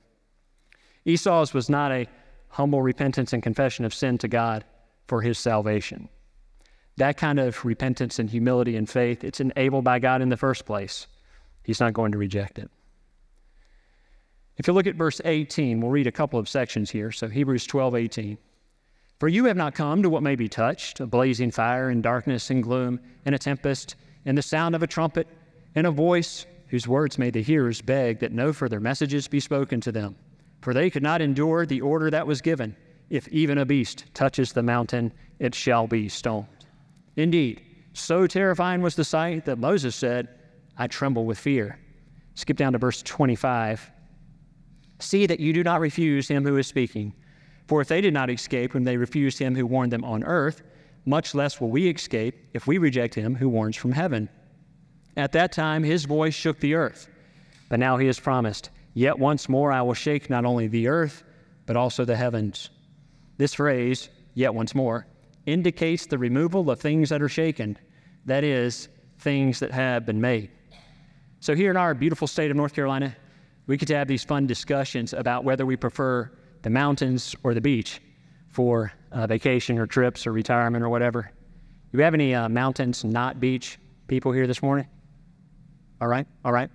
Esau's 1.05 1.53
was 1.53 1.69
not 1.69 1.91
a 1.91 2.07
humble 2.49 2.81
repentance 2.81 3.31
and 3.31 3.43
confession 3.43 3.85
of 3.85 3.93
sin 3.93 4.17
to 4.17 4.27
God 4.27 4.65
for 5.07 5.21
his 5.21 5.37
salvation. 5.37 6.09
That 6.97 7.17
kind 7.17 7.39
of 7.39 7.63
repentance 7.63 8.17
and 8.19 8.29
humility 8.29 8.75
and 8.75 8.89
faith, 8.89 9.23
it's 9.23 9.39
enabled 9.39 9.83
by 9.83 9.99
God 9.99 10.21
in 10.21 10.29
the 10.29 10.37
first 10.37 10.65
place. 10.65 11.07
He's 11.63 11.79
not 11.79 11.93
going 11.93 12.11
to 12.11 12.17
reject 12.17 12.57
it. 12.57 12.71
If 14.57 14.67
you 14.67 14.73
look 14.73 14.87
at 14.87 14.95
verse 14.95 15.21
18, 15.25 15.81
we'll 15.81 15.91
read 15.91 16.07
a 16.07 16.11
couple 16.11 16.39
of 16.39 16.49
sections 16.49 16.89
here. 16.89 17.11
So 17.11 17.27
Hebrews 17.27 17.67
12, 17.67 17.95
18. 17.95 18.37
For 19.19 19.27
you 19.27 19.45
have 19.45 19.57
not 19.57 19.75
come 19.75 20.01
to 20.01 20.09
what 20.09 20.23
may 20.23 20.35
be 20.35 20.47
touched, 20.47 20.99
a 21.01 21.05
blazing 21.05 21.51
fire 21.51 21.89
and 21.89 22.01
darkness 22.01 22.49
and 22.49 22.63
gloom 22.63 22.99
and 23.25 23.35
a 23.35 23.39
tempest 23.39 23.95
and 24.25 24.37
the 24.37 24.41
sound 24.41 24.75
of 24.75 24.81
a 24.81 24.87
trumpet 24.87 25.27
in 25.75 25.85
a 25.85 25.91
voice 25.91 26.45
whose 26.67 26.87
words 26.87 27.17
made 27.17 27.33
the 27.33 27.43
hearers 27.43 27.81
beg 27.81 28.19
that 28.19 28.31
no 28.31 28.51
further 28.51 28.79
messages 28.79 29.27
be 29.27 29.39
spoken 29.39 29.79
to 29.81 29.91
them. 29.91 30.15
For 30.61 30.73
they 30.73 30.89
could 30.89 31.03
not 31.03 31.21
endure 31.21 31.65
the 31.65 31.81
order 31.81 32.09
that 32.09 32.25
was 32.25 32.41
given 32.41 32.75
if 33.09 33.27
even 33.27 33.59
a 33.59 33.65
beast 33.65 34.05
touches 34.13 34.51
the 34.51 34.63
mountain, 34.63 35.13
it 35.39 35.53
shall 35.53 35.87
be 35.87 36.09
stoned. 36.09 36.47
Indeed, 37.15 37.61
so 37.93 38.27
terrifying 38.27 38.81
was 38.81 38.95
the 38.95 39.03
sight 39.03 39.45
that 39.45 39.59
Moses 39.59 39.95
said, 39.95 40.27
I 40.77 40.87
tremble 40.87 41.25
with 41.25 41.37
fear. 41.37 41.79
Skip 42.33 42.57
down 42.57 42.73
to 42.73 42.79
verse 42.79 43.01
25. 43.03 43.91
See 44.99 45.25
that 45.25 45.39
you 45.39 45.53
do 45.53 45.63
not 45.63 45.79
refuse 45.79 46.27
him 46.27 46.43
who 46.43 46.57
is 46.57 46.67
speaking. 46.67 47.13
For 47.67 47.81
if 47.81 47.87
they 47.87 48.01
did 48.01 48.13
not 48.13 48.29
escape 48.29 48.73
when 48.73 48.83
they 48.83 48.97
refused 48.97 49.39
him 49.39 49.55
who 49.55 49.65
warned 49.65 49.91
them 49.91 50.03
on 50.03 50.23
earth, 50.23 50.63
much 51.05 51.35
less 51.35 51.61
will 51.61 51.69
we 51.69 51.87
escape 51.87 52.35
if 52.53 52.67
we 52.67 52.77
reject 52.77 53.15
him 53.15 53.35
who 53.35 53.49
warns 53.49 53.75
from 53.75 53.91
heaven. 53.91 54.29
At 55.17 55.31
that 55.31 55.51
time, 55.51 55.83
his 55.83 56.05
voice 56.05 56.33
shook 56.33 56.59
the 56.59 56.75
earth. 56.75 57.07
But 57.69 57.79
now 57.79 57.97
he 57.97 58.07
has 58.07 58.19
promised, 58.19 58.69
Yet 58.95 59.19
once 59.19 59.49
more 59.49 59.73
I 59.73 59.81
will 59.81 59.93
shake 59.93 60.29
not 60.29 60.45
only 60.45 60.67
the 60.67 60.87
earth, 60.87 61.23
but 61.65 61.75
also 61.75 62.05
the 62.05 62.15
heavens. 62.15 62.69
This 63.37 63.53
phrase, 63.53 64.09
yet 64.33 64.55
once 64.55 64.73
more, 64.73 65.05
indicates 65.45 66.05
the 66.05 66.17
removal 66.17 66.71
of 66.71 66.79
things 66.79 67.09
that 67.09 67.21
are 67.21 67.29
shaken, 67.29 67.77
that 68.25 68.45
is, 68.45 68.87
things 69.19 69.59
that 69.59 69.71
have 69.71 70.05
been 70.05 70.21
made. 70.21 70.49
So, 71.41 71.53
here 71.53 71.69
in 71.71 71.77
our 71.77 71.93
beautiful 71.93 72.25
state 72.25 72.49
of 72.49 72.57
North 72.57 72.73
Carolina, 72.73 73.15
we 73.67 73.75
get 73.75 73.87
to 73.89 73.95
have 73.97 74.07
these 74.07 74.23
fun 74.23 74.47
discussions 74.47 75.11
about 75.11 75.43
whether 75.43 75.65
we 75.65 75.75
prefer 75.75 76.31
the 76.61 76.69
mountains 76.69 77.35
or 77.43 77.53
the 77.53 77.61
beach 77.61 78.01
for 78.47 78.93
uh, 79.11 79.27
vacation 79.27 79.77
or 79.77 79.85
trips 79.85 80.25
or 80.25 80.31
retirement 80.31 80.83
or 80.83 80.89
whatever. 80.89 81.29
Do 81.91 81.97
we 81.97 82.03
have 82.03 82.13
any 82.13 82.33
uh, 82.33 82.47
mountains, 82.47 83.03
not 83.03 83.41
beach 83.41 83.77
people 84.07 84.31
here 84.31 84.47
this 84.47 84.63
morning? 84.63 84.87
All 86.01 86.07
right, 86.07 86.27
all 86.43 86.51
right. 86.51 86.69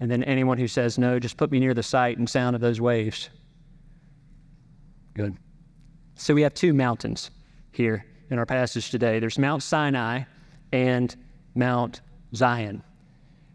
And 0.00 0.10
then 0.10 0.24
anyone 0.24 0.58
who 0.58 0.66
says 0.66 0.98
no, 0.98 1.18
just 1.18 1.36
put 1.36 1.50
me 1.52 1.60
near 1.60 1.74
the 1.74 1.82
sight 1.82 2.18
and 2.18 2.28
sound 2.28 2.56
of 2.56 2.60
those 2.60 2.80
waves. 2.80 3.30
Good. 5.14 5.36
So 6.16 6.34
we 6.34 6.42
have 6.42 6.54
two 6.54 6.74
mountains 6.74 7.30
here 7.70 8.04
in 8.30 8.38
our 8.38 8.46
passage 8.46 8.90
today 8.90 9.18
there's 9.18 9.38
Mount 9.38 9.62
Sinai 9.62 10.22
and 10.72 11.14
Mount 11.54 12.00
Zion. 12.34 12.82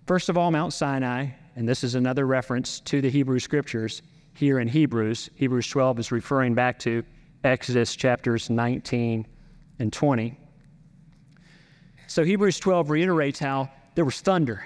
First 0.05 0.29
of 0.29 0.37
all, 0.37 0.51
Mount 0.51 0.71
Sinai, 0.71 1.27
and 1.55 1.67
this 1.67 1.83
is 1.83 1.95
another 1.95 2.27
reference 2.27 2.79
to 2.81 3.01
the 3.01 3.09
Hebrew 3.09 3.39
scriptures 3.39 4.01
here 4.35 4.59
in 4.59 4.67
Hebrews. 4.67 5.29
Hebrews 5.35 5.67
12 5.67 5.99
is 5.99 6.11
referring 6.11 6.53
back 6.53 6.77
to 6.79 7.03
Exodus 7.43 7.95
chapters 7.95 8.49
19 8.49 9.25
and 9.79 9.91
20. 9.91 10.39
So 12.05 12.23
Hebrews 12.23 12.59
12 12.59 12.89
reiterates 12.89 13.39
how 13.39 13.69
there 13.95 14.05
was 14.05 14.21
thunder 14.21 14.65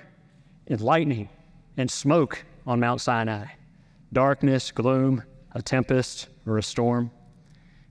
and 0.67 0.81
lightning 0.81 1.29
and 1.77 1.89
smoke 1.89 2.43
on 2.65 2.79
Mount 2.79 3.01
Sinai, 3.01 3.45
darkness, 4.13 4.71
gloom, 4.71 5.23
a 5.53 5.61
tempest, 5.61 6.27
or 6.45 6.57
a 6.57 6.63
storm. 6.63 7.11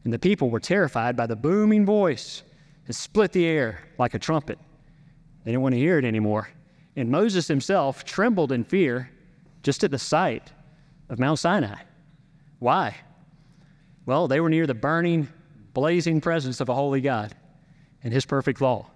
And 0.05 0.13
the 0.13 0.19
people 0.19 0.51
were 0.51 0.61
terrified 0.61 1.17
by 1.17 1.27
the 1.27 1.37
booming 1.37 1.85
voice 1.85 2.43
that 2.87 2.95
split 2.95 3.33
the 3.33 3.47
air 3.47 3.83
like 3.99 4.15
a 4.15 4.19
trumpet. 4.19 4.59
They 5.45 5.53
didn't 5.53 5.63
want 5.63 5.75
to 5.75 5.79
hear 5.79 5.99
it 5.99 6.05
anymore. 6.05 6.49
And 6.97 7.11
Moses 7.11 7.49
himself 7.49 8.05
trembled 8.05 8.53
in 8.53 8.65
fear 8.65 9.11
just 9.63 9.85
at 9.85 9.91
the 9.91 9.99
sight 9.99 10.53
of 11.09 11.19
Mount 11.19 11.39
Sinai. 11.39 11.83
Why? 12.59 12.97
Well, 14.07 14.29
they 14.29 14.41
were 14.41 14.51
near 14.51 14.67
the 14.67 14.75
burning, 14.75 15.29
blazing 15.75 16.21
presence 16.21 16.61
of 16.61 16.69
a 16.69 16.75
holy 16.75 17.01
God 17.01 17.35
and 18.03 18.13
his 18.13 18.25
perfect 18.25 18.61
law. 18.61 18.87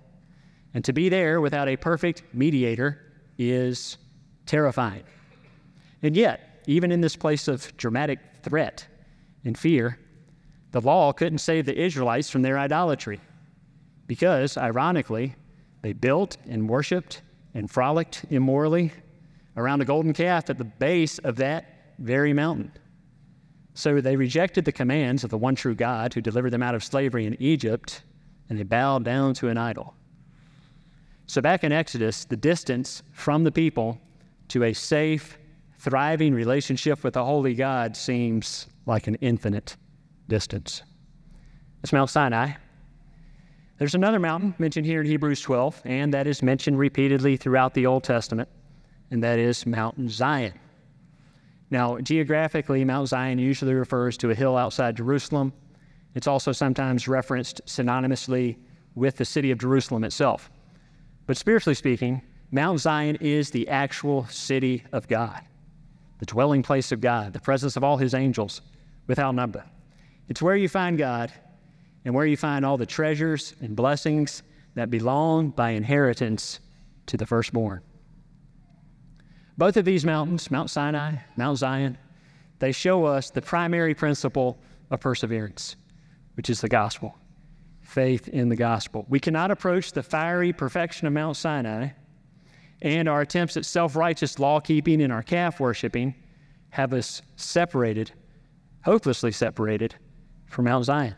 And 0.72 0.84
to 0.84 0.92
be 0.92 1.08
there 1.08 1.40
without 1.40 1.68
a 1.68 1.76
perfect 1.76 2.22
mediator 2.32 3.03
is 3.38 3.98
terrifying. 4.46 5.04
And 6.02 6.16
yet, 6.16 6.62
even 6.66 6.92
in 6.92 7.00
this 7.00 7.16
place 7.16 7.48
of 7.48 7.76
dramatic 7.76 8.18
threat 8.42 8.86
and 9.44 9.56
fear, 9.56 9.98
the 10.72 10.80
law 10.80 11.12
couldn't 11.12 11.38
save 11.38 11.66
the 11.66 11.78
Israelites 11.78 12.30
from 12.30 12.42
their 12.42 12.58
idolatry. 12.58 13.20
because, 14.06 14.56
ironically, 14.56 15.34
they 15.82 15.92
built 15.92 16.36
and 16.48 16.68
worshiped 16.68 17.22
and 17.54 17.70
frolicked 17.70 18.24
immorally 18.30 18.92
around 19.56 19.80
a 19.80 19.84
golden 19.84 20.12
calf 20.12 20.50
at 20.50 20.58
the 20.58 20.64
base 20.64 21.18
of 21.20 21.36
that 21.36 21.94
very 21.98 22.32
mountain. 22.32 22.72
So 23.74 24.00
they 24.00 24.16
rejected 24.16 24.64
the 24.64 24.72
commands 24.72 25.24
of 25.24 25.30
the 25.30 25.38
one 25.38 25.54
true 25.54 25.74
God 25.74 26.14
who 26.14 26.20
delivered 26.20 26.50
them 26.50 26.62
out 26.62 26.74
of 26.74 26.84
slavery 26.84 27.26
in 27.26 27.40
Egypt, 27.40 28.02
and 28.48 28.58
they 28.58 28.62
bowed 28.62 29.04
down 29.04 29.34
to 29.34 29.48
an 29.48 29.58
idol. 29.58 29.94
So 31.26 31.40
back 31.40 31.64
in 31.64 31.72
Exodus, 31.72 32.24
the 32.24 32.36
distance 32.36 33.02
from 33.12 33.44
the 33.44 33.52
people 33.52 33.98
to 34.48 34.64
a 34.64 34.72
safe, 34.72 35.38
thriving 35.78 36.34
relationship 36.34 37.02
with 37.02 37.14
the 37.14 37.24
Holy 37.24 37.54
God 37.54 37.96
seems 37.96 38.66
like 38.86 39.06
an 39.06 39.16
infinite 39.16 39.76
distance. 40.28 40.82
It's 41.82 41.92
Mount 41.92 42.10
Sinai. 42.10 42.52
There's 43.78 43.94
another 43.94 44.18
mountain 44.18 44.54
mentioned 44.58 44.86
here 44.86 45.00
in 45.00 45.06
Hebrews 45.06 45.40
12, 45.40 45.82
and 45.84 46.14
that 46.14 46.26
is 46.26 46.42
mentioned 46.42 46.78
repeatedly 46.78 47.36
throughout 47.36 47.74
the 47.74 47.86
Old 47.86 48.04
Testament, 48.04 48.48
and 49.10 49.22
that 49.24 49.38
is 49.38 49.66
Mount 49.66 50.10
Zion. 50.10 50.54
Now, 51.70 51.98
geographically, 51.98 52.84
Mount 52.84 53.08
Zion 53.08 53.38
usually 53.38 53.74
refers 53.74 54.16
to 54.18 54.30
a 54.30 54.34
hill 54.34 54.56
outside 54.56 54.96
Jerusalem. 54.96 55.52
It's 56.14 56.28
also 56.28 56.52
sometimes 56.52 57.08
referenced 57.08 57.62
synonymously 57.66 58.56
with 58.94 59.16
the 59.16 59.24
city 59.24 59.50
of 59.50 59.58
Jerusalem 59.58 60.04
itself. 60.04 60.50
But 61.26 61.36
spiritually 61.36 61.74
speaking, 61.74 62.22
Mount 62.50 62.80
Zion 62.80 63.16
is 63.20 63.50
the 63.50 63.68
actual 63.68 64.26
city 64.26 64.84
of 64.92 65.08
God, 65.08 65.40
the 66.18 66.26
dwelling 66.26 66.62
place 66.62 66.92
of 66.92 67.00
God, 67.00 67.32
the 67.32 67.40
presence 67.40 67.76
of 67.76 67.84
all 67.84 67.96
his 67.96 68.14
angels 68.14 68.60
without 69.06 69.34
number. 69.34 69.64
It's 70.28 70.42
where 70.42 70.56
you 70.56 70.68
find 70.68 70.98
God 70.98 71.32
and 72.04 72.14
where 72.14 72.26
you 72.26 72.36
find 72.36 72.64
all 72.64 72.76
the 72.76 72.86
treasures 72.86 73.54
and 73.60 73.74
blessings 73.74 74.42
that 74.74 74.90
belong 74.90 75.50
by 75.50 75.70
inheritance 75.70 76.60
to 77.06 77.16
the 77.16 77.26
firstborn. 77.26 77.80
Both 79.56 79.76
of 79.76 79.84
these 79.84 80.04
mountains, 80.04 80.50
Mount 80.50 80.68
Sinai, 80.70 81.16
Mount 81.36 81.58
Zion, 81.58 81.96
they 82.58 82.72
show 82.72 83.04
us 83.04 83.30
the 83.30 83.42
primary 83.42 83.94
principle 83.94 84.58
of 84.90 85.00
perseverance, 85.00 85.76
which 86.34 86.50
is 86.50 86.60
the 86.60 86.68
gospel 86.68 87.16
faith 87.94 88.26
in 88.26 88.48
the 88.48 88.56
gospel. 88.56 89.06
We 89.08 89.20
cannot 89.20 89.52
approach 89.52 89.92
the 89.92 90.02
fiery 90.02 90.52
perfection 90.52 91.06
of 91.06 91.12
Mount 91.12 91.36
Sinai, 91.36 91.90
and 92.82 93.08
our 93.08 93.20
attempts 93.20 93.56
at 93.56 93.64
self 93.64 93.94
righteous 93.94 94.40
law 94.40 94.58
keeping 94.58 95.00
and 95.00 95.12
our 95.12 95.22
calf 95.22 95.60
worshiping 95.60 96.14
have 96.70 96.92
us 96.92 97.22
separated, 97.36 98.10
hopelessly 98.84 99.30
separated 99.30 99.94
from 100.48 100.64
Mount 100.64 100.86
Zion. 100.86 101.14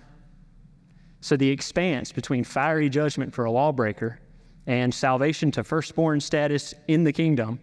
So 1.23 1.35
the 1.37 1.49
expanse 1.49 2.13
between 2.13 2.45
fiery 2.45 2.91
judgment 2.91 3.35
for 3.35 3.47
a 3.47 3.51
lawbreaker 3.51 4.21
and 4.67 4.93
salvation 4.93 5.51
to 5.53 5.65
firstborn 5.65 6.21
status 6.21 6.75
in 6.89 7.05
the 7.05 7.13
kingdom 7.13 7.59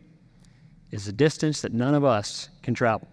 is 0.89 1.07
a 1.07 1.13
distance 1.13 1.61
that 1.61 1.71
none 1.71 1.93
of 1.93 2.03
us 2.03 2.49
can 2.63 2.73
travel. 2.73 3.07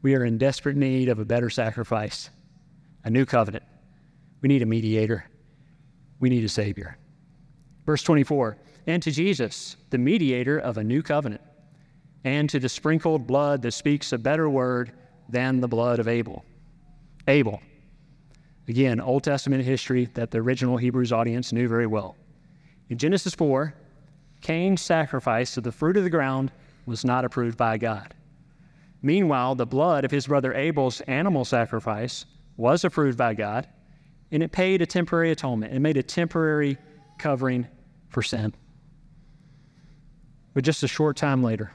We 0.00 0.14
are 0.14 0.24
in 0.24 0.38
desperate 0.38 0.76
need 0.76 1.10
of 1.10 1.18
a 1.18 1.24
better 1.26 1.50
sacrifice, 1.50 2.30
a 3.04 3.10
new 3.10 3.26
covenant, 3.26 3.64
we 4.40 4.48
need 4.48 4.62
a 4.62 4.66
mediator. 4.66 5.24
We 6.18 6.30
need 6.30 6.44
a 6.44 6.48
Savior. 6.48 6.96
Verse 7.86 8.02
24 8.02 8.56
And 8.86 9.02
to 9.02 9.10
Jesus, 9.10 9.76
the 9.90 9.98
mediator 9.98 10.58
of 10.58 10.78
a 10.78 10.84
new 10.84 11.02
covenant, 11.02 11.42
and 12.24 12.48
to 12.50 12.58
the 12.58 12.68
sprinkled 12.68 13.26
blood 13.26 13.62
that 13.62 13.72
speaks 13.72 14.12
a 14.12 14.18
better 14.18 14.48
word 14.48 14.92
than 15.28 15.60
the 15.60 15.68
blood 15.68 15.98
of 15.98 16.08
Abel. 16.08 16.44
Abel. 17.28 17.60
Again, 18.68 19.00
Old 19.00 19.24
Testament 19.24 19.64
history 19.64 20.06
that 20.14 20.30
the 20.30 20.38
original 20.38 20.76
Hebrews 20.76 21.12
audience 21.12 21.52
knew 21.52 21.68
very 21.68 21.86
well. 21.86 22.16
In 22.88 22.98
Genesis 22.98 23.34
4, 23.34 23.74
Cain's 24.40 24.80
sacrifice 24.80 25.56
of 25.56 25.64
the 25.64 25.72
fruit 25.72 25.96
of 25.96 26.04
the 26.04 26.10
ground 26.10 26.52
was 26.86 27.04
not 27.04 27.24
approved 27.24 27.56
by 27.56 27.78
God. 27.78 28.14
Meanwhile, 29.02 29.54
the 29.54 29.66
blood 29.66 30.04
of 30.04 30.10
his 30.10 30.26
brother 30.26 30.54
Abel's 30.54 31.00
animal 31.02 31.44
sacrifice 31.44 32.26
was 32.56 32.84
approved 32.84 33.16
by 33.16 33.34
God 33.34 33.66
and 34.32 34.42
it 34.42 34.52
paid 34.52 34.82
a 34.82 34.86
temporary 34.86 35.30
atonement. 35.30 35.74
It 35.74 35.80
made 35.80 35.96
a 35.96 36.02
temporary 36.02 36.78
covering 37.18 37.66
for 38.08 38.22
sin. 38.22 38.54
But 40.54 40.64
just 40.64 40.82
a 40.82 40.88
short 40.88 41.16
time 41.16 41.42
later, 41.42 41.72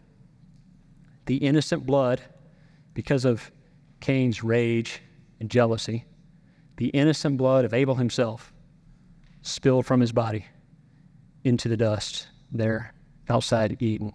the 1.25 1.37
innocent 1.37 1.85
blood, 1.85 2.21
because 2.93 3.25
of 3.25 3.51
Cain's 3.99 4.43
rage 4.43 5.01
and 5.39 5.49
jealousy, 5.49 6.05
the 6.77 6.87
innocent 6.87 7.37
blood 7.37 7.65
of 7.65 7.73
Abel 7.73 7.95
himself 7.95 8.53
spilled 9.41 9.85
from 9.85 10.01
his 10.01 10.11
body 10.11 10.45
into 11.43 11.69
the 11.69 11.77
dust 11.77 12.27
there 12.51 12.93
outside 13.29 13.81
Eden. 13.81 14.13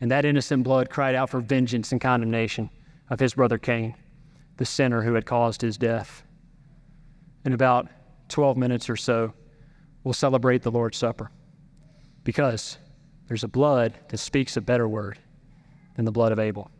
And 0.00 0.10
that 0.10 0.24
innocent 0.24 0.64
blood 0.64 0.90
cried 0.90 1.14
out 1.14 1.30
for 1.30 1.40
vengeance 1.40 1.92
and 1.92 2.00
condemnation 2.00 2.68
of 3.10 3.20
his 3.20 3.34
brother 3.34 3.58
Cain, 3.58 3.94
the 4.56 4.64
sinner 4.64 5.02
who 5.02 5.14
had 5.14 5.24
caused 5.24 5.62
his 5.62 5.78
death 5.78 6.23
in 7.44 7.52
about 7.52 7.88
12 8.28 8.56
minutes 8.56 8.88
or 8.88 8.96
so, 8.96 9.32
we'll 10.02 10.14
celebrate 10.14 10.62
the 10.62 10.70
Lord's 10.70 10.98
Supper 10.98 11.30
because 12.24 12.78
there's 13.28 13.44
a 13.44 13.48
blood 13.48 13.94
that 14.08 14.18
speaks 14.18 14.56
a 14.56 14.60
better 14.60 14.88
word 14.88 15.18
than 15.96 16.04
the 16.04 16.12
blood 16.12 16.32
of 16.32 16.38
Abel. 16.38 16.70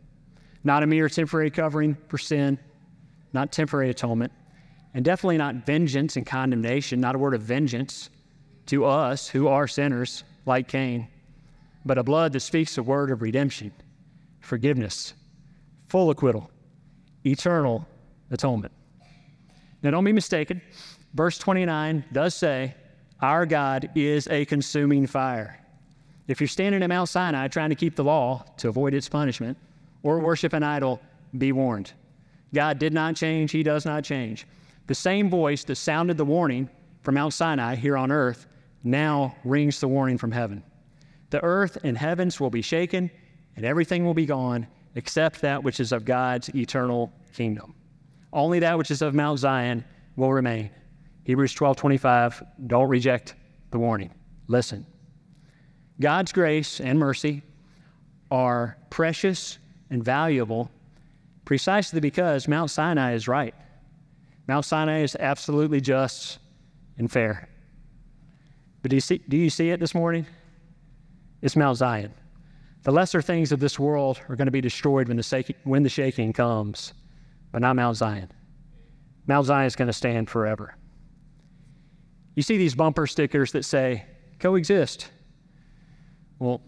Not 0.63 0.83
a 0.83 0.87
mere 0.87 1.09
temporary 1.09 1.51
covering 1.51 1.95
for 2.07 2.17
sin, 2.17 2.59
not 3.33 3.51
temporary 3.51 3.89
atonement, 3.89 4.31
and 4.93 5.05
definitely 5.05 5.37
not 5.37 5.65
vengeance 5.65 6.15
and 6.15 6.25
condemnation, 6.25 6.99
not 6.99 7.15
a 7.15 7.17
word 7.17 7.33
of 7.33 7.41
vengeance 7.41 8.09
to 8.67 8.85
us 8.85 9.27
who 9.27 9.47
are 9.47 9.67
sinners 9.67 10.23
like 10.45 10.67
Cain, 10.67 11.07
but 11.85 11.97
a 11.97 12.03
blood 12.03 12.33
that 12.33 12.39
speaks 12.39 12.77
a 12.77 12.83
word 12.83 13.11
of 13.11 13.21
redemption, 13.21 13.71
forgiveness, 14.39 15.13
full 15.89 16.09
acquittal, 16.09 16.49
eternal 17.25 17.87
atonement. 18.31 18.71
Now, 19.85 19.91
don't 19.91 20.03
be 20.03 20.13
mistaken. 20.13 20.63
Verse 21.13 21.37
29 21.37 22.05
does 22.11 22.33
say, 22.33 22.73
Our 23.21 23.45
God 23.45 23.91
is 23.93 24.27
a 24.29 24.43
consuming 24.45 25.05
fire. 25.05 25.63
If 26.27 26.41
you're 26.41 26.47
standing 26.47 26.81
at 26.81 26.89
Mount 26.89 27.07
Sinai 27.07 27.47
trying 27.49 27.69
to 27.69 27.75
keep 27.75 27.95
the 27.95 28.03
law 28.03 28.43
to 28.57 28.67
avoid 28.67 28.95
its 28.95 29.07
punishment 29.07 29.55
or 30.01 30.19
worship 30.19 30.53
an 30.53 30.63
idol, 30.63 30.99
be 31.37 31.51
warned. 31.51 31.93
God 32.51 32.79
did 32.79 32.93
not 32.93 33.15
change, 33.15 33.51
He 33.51 33.61
does 33.61 33.85
not 33.85 34.03
change. 34.03 34.47
The 34.87 34.95
same 34.95 35.29
voice 35.29 35.63
that 35.65 35.75
sounded 35.75 36.17
the 36.17 36.25
warning 36.25 36.67
from 37.03 37.13
Mount 37.13 37.35
Sinai 37.35 37.75
here 37.75 37.95
on 37.95 38.11
earth 38.11 38.47
now 38.83 39.35
rings 39.43 39.79
the 39.79 39.87
warning 39.87 40.17
from 40.17 40.31
heaven. 40.31 40.63
The 41.29 41.43
earth 41.43 41.77
and 41.83 41.95
heavens 41.95 42.39
will 42.39 42.49
be 42.49 42.63
shaken, 42.63 43.11
and 43.55 43.63
everything 43.63 44.03
will 44.03 44.15
be 44.15 44.25
gone 44.25 44.65
except 44.95 45.41
that 45.41 45.63
which 45.63 45.79
is 45.79 45.91
of 45.91 46.05
God's 46.05 46.49
eternal 46.55 47.13
kingdom. 47.35 47.74
Only 48.35 48.59
that 48.59 48.77
which 48.77 48.91
is 48.91 49.01
of 49.01 49.15
Mount 49.15 49.39
Zion 49.39 49.85
will 50.17 50.33
remain. 50.33 50.69
Hebrews 51.23 51.53
12 51.53 51.77
25, 51.77 52.43
don't 52.67 52.89
reject 52.89 53.33
the 53.71 53.79
warning. 53.79 54.13
Listen. 54.47 54.85
God's 56.01 56.33
grace 56.33 56.81
and 56.81 56.99
mercy 56.99 57.41
are 58.29 58.77
precious 58.89 59.57
and 59.89 60.03
valuable 60.03 60.69
precisely 61.45 62.01
because 62.01 62.49
Mount 62.49 62.69
Sinai 62.69 63.13
is 63.13 63.29
right. 63.29 63.55
Mount 64.49 64.65
Sinai 64.65 64.99
is 64.99 65.15
absolutely 65.17 65.79
just 65.79 66.39
and 66.97 67.09
fair. 67.09 67.47
But 68.81 68.89
do 68.89 68.97
you 68.97 69.01
see, 69.01 69.21
do 69.29 69.37
you 69.37 69.49
see 69.49 69.69
it 69.69 69.79
this 69.79 69.95
morning? 69.95 70.25
It's 71.41 71.55
Mount 71.55 71.77
Zion. 71.77 72.13
The 72.83 72.91
lesser 72.91 73.21
things 73.21 73.53
of 73.53 73.61
this 73.61 73.79
world 73.79 74.19
are 74.27 74.35
going 74.35 74.47
to 74.47 74.51
be 74.51 74.61
destroyed 74.61 75.07
when 75.07 75.15
the, 75.15 75.55
when 75.63 75.83
the 75.83 75.89
shaking 75.89 76.33
comes 76.33 76.91
but 77.51 77.61
not 77.61 77.75
Mount 77.75 77.97
Zion. 77.97 78.31
Mount 79.27 79.47
Zion 79.47 79.65
is 79.65 79.75
going 79.75 79.87
to 79.87 79.93
stand 79.93 80.29
forever. 80.29 80.75
You 82.35 82.43
see 82.43 82.57
these 82.57 82.75
bumper 82.75 83.07
stickers 83.07 83.51
that 83.53 83.63
say, 83.63 84.05
coexist. 84.39 85.09
Well, 86.39 86.61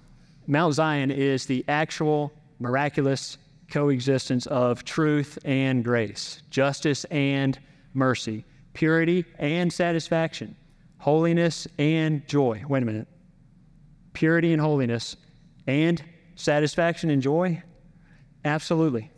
Mount 0.47 0.73
Zion 0.73 1.11
is 1.11 1.45
the 1.45 1.63
actual 1.67 2.31
miraculous 2.59 3.37
coexistence 3.69 4.45
of 4.47 4.85
truth 4.85 5.37
and 5.43 5.83
grace, 5.83 6.41
justice 6.49 7.03
and 7.05 7.59
mercy, 7.93 8.45
purity 8.73 9.25
and 9.39 9.71
satisfaction, 9.71 10.55
holiness 10.99 11.67
and 11.77 12.25
joy. 12.27 12.63
Wait 12.67 12.83
a 12.83 12.85
minute. 12.85 13.07
Purity 14.13 14.53
and 14.53 14.61
holiness 14.61 15.17
and 15.67 16.01
satisfaction 16.35 17.09
and 17.09 17.21
joy? 17.21 17.61
Absolutely. 18.45 19.11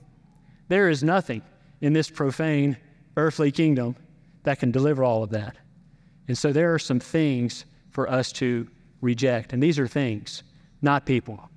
There 0.70 0.90
is 0.90 1.04
nothing 1.04 1.42
in 1.82 1.94
this 1.94 2.10
profane 2.10 2.78
earthly 3.18 3.52
kingdom 3.52 3.96
that 4.44 4.60
can 4.60 4.72
deliver 4.72 5.04
all 5.04 5.24
of 5.24 5.32
that. 5.32 5.58
And 6.28 6.38
so 6.38 6.54
there 6.54 6.74
are 6.74 6.80
some 6.80 7.00
things 7.00 7.66
for 7.90 8.10
us 8.10 8.32
to 8.34 8.68
reject. 9.02 9.52
And 9.52 9.62
these 9.62 9.80
are 9.80 9.88
things, 9.88 10.44
not 10.82 11.06
people. 11.06 11.50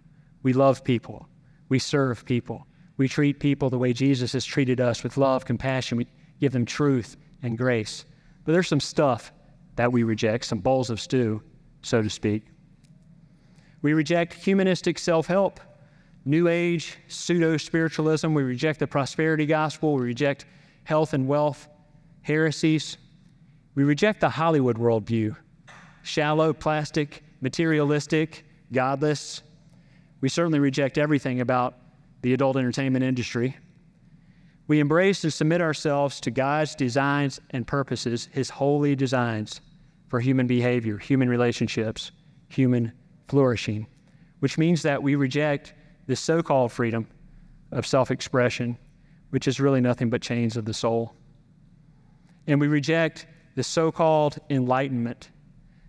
We 0.43 0.53
love 0.53 0.83
people, 0.83 1.29
we 1.69 1.79
serve 1.79 2.25
people, 2.25 2.67
we 2.97 3.07
treat 3.07 3.39
people 3.39 3.71
the 3.71 3.79
way 3.79 3.93
Jesus 3.93 4.33
has 4.33 4.45
treated 4.45 4.81
us 4.81 5.05
with 5.05 5.17
love, 5.17 5.45
compassion, 5.45 5.99
we 5.99 6.09
give 6.41 6.53
them 6.53 6.67
truth 6.67 7.17
and 7.43 7.57
grace. 7.57 8.05
but 8.45 8.53
there's 8.53 8.67
some 8.67 8.81
stuff 8.81 9.33
that 9.77 9.93
we 9.93 10.03
reject, 10.03 10.45
some 10.45 10.59
bowls 10.59 10.91
of 10.91 11.01
stew, 11.01 11.41
so 11.83 12.03
to 12.03 12.11
speak. 12.11 12.47
We 13.83 13.93
reject 13.93 14.35
humanistic 14.35 14.99
self 14.99 15.27
help, 15.27 15.61
New 16.25 16.49
Age, 16.49 16.97
pseudo 17.09 17.57
spiritualism. 17.57 18.33
We 18.33 18.43
reject 18.43 18.79
the 18.79 18.87
prosperity 18.87 19.47
gospel. 19.47 19.95
We 19.95 20.03
reject 20.03 20.47
health 20.85 21.15
and 21.15 21.27
wealth 21.27 21.69
heresies. 22.23 22.97
We 23.75 23.85
reject 23.85 24.21
the 24.21 24.29
Hollywood 24.29 24.79
worldview 24.79 25.37
shallow, 26.05 26.53
plastic, 26.53 27.23
materialistic, 27.41 28.45
godless. 28.73 29.43
We 30.21 30.29
certainly 30.29 30.59
reject 30.59 30.99
everything 30.99 31.41
about 31.41 31.77
the 32.23 32.35
adult 32.35 32.57
entertainment 32.57 33.05
industry. 33.05 33.57
We 34.67 34.81
embrace 34.81 35.23
and 35.23 35.33
submit 35.33 35.61
ourselves 35.61 36.21
to 36.21 36.31
God's 36.31 36.75
designs 36.75 37.41
and 37.51 37.67
purposes, 37.67 38.29
His 38.33 38.51
holy 38.51 38.97
designs 38.97 39.61
for 40.09 40.21
human 40.21 40.47
behavior, 40.47 40.99
human 40.99 41.29
relationships, 41.29 42.11
human 42.49 42.93
flourishing, 43.29 43.87
which 44.41 44.59
means 44.59 44.83
that 44.83 45.03
we 45.03 45.15
reject 45.15 45.75
this 46.07 46.21
so 46.21 46.43
called 46.43 46.73
freedom 46.73 47.07
of 47.71 47.87
self 47.87 48.11
expression, 48.11 48.77
which 49.31 49.49
is 49.49 49.61
really 49.61 49.81
nothing 49.81 50.11
but 50.11 50.23
chains 50.23 50.57
of 50.57 50.65
the 50.65 50.75
soul. 50.75 51.15
And 52.47 52.61
we 52.61 52.69
reject 52.69 53.27
the 53.55 53.63
so 53.63 53.93
called 53.93 54.39
enlightenment. 54.51 55.31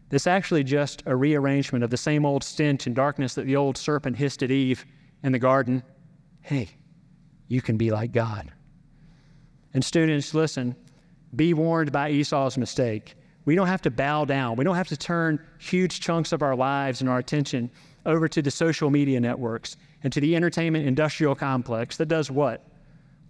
That's 0.09 0.27
actually 0.27 0.63
just 0.63 1.01
a 1.05 1.15
rearrangement 1.15 1.83
of 1.83 1.89
the 1.89 1.97
same 1.97 2.25
old 2.25 2.43
stench 2.43 2.85
and 2.85 2.95
darkness 2.95 3.33
that 3.35 3.45
the 3.45 3.55
old 3.55 3.77
serpent 3.77 4.15
hissed 4.15 4.43
at 4.43 4.51
Eve 4.51 4.85
in 5.23 5.31
the 5.31 5.39
garden. 5.39 5.81
Hey, 6.41 6.69
you 7.47 7.61
can 7.61 7.77
be 7.77 7.89
like 7.89 8.11
God. 8.11 8.51
And 9.73 9.83
students, 9.83 10.33
listen, 10.33 10.75
be 11.35 11.53
warned 11.53 11.91
by 11.91 12.11
Esau's 12.11 12.57
mistake. 12.57 13.15
We 13.45 13.55
don't 13.55 13.67
have 13.67 13.81
to 13.81 13.91
bow 13.91 14.25
down. 14.25 14.55
We 14.55 14.63
don't 14.63 14.75
have 14.75 14.87
to 14.89 14.97
turn 14.97 15.43
huge 15.57 15.99
chunks 15.99 16.31
of 16.31 16.41
our 16.41 16.55
lives 16.55 17.01
and 17.01 17.09
our 17.09 17.17
attention 17.17 17.71
over 18.05 18.27
to 18.27 18.41
the 18.41 18.51
social 18.51 18.89
media 18.89 19.19
networks 19.19 19.77
and 20.03 20.11
to 20.13 20.19
the 20.19 20.35
entertainment 20.35 20.85
industrial 20.85 21.33
complex 21.33 21.97
that 21.97 22.07
does 22.07 22.29
what? 22.29 22.67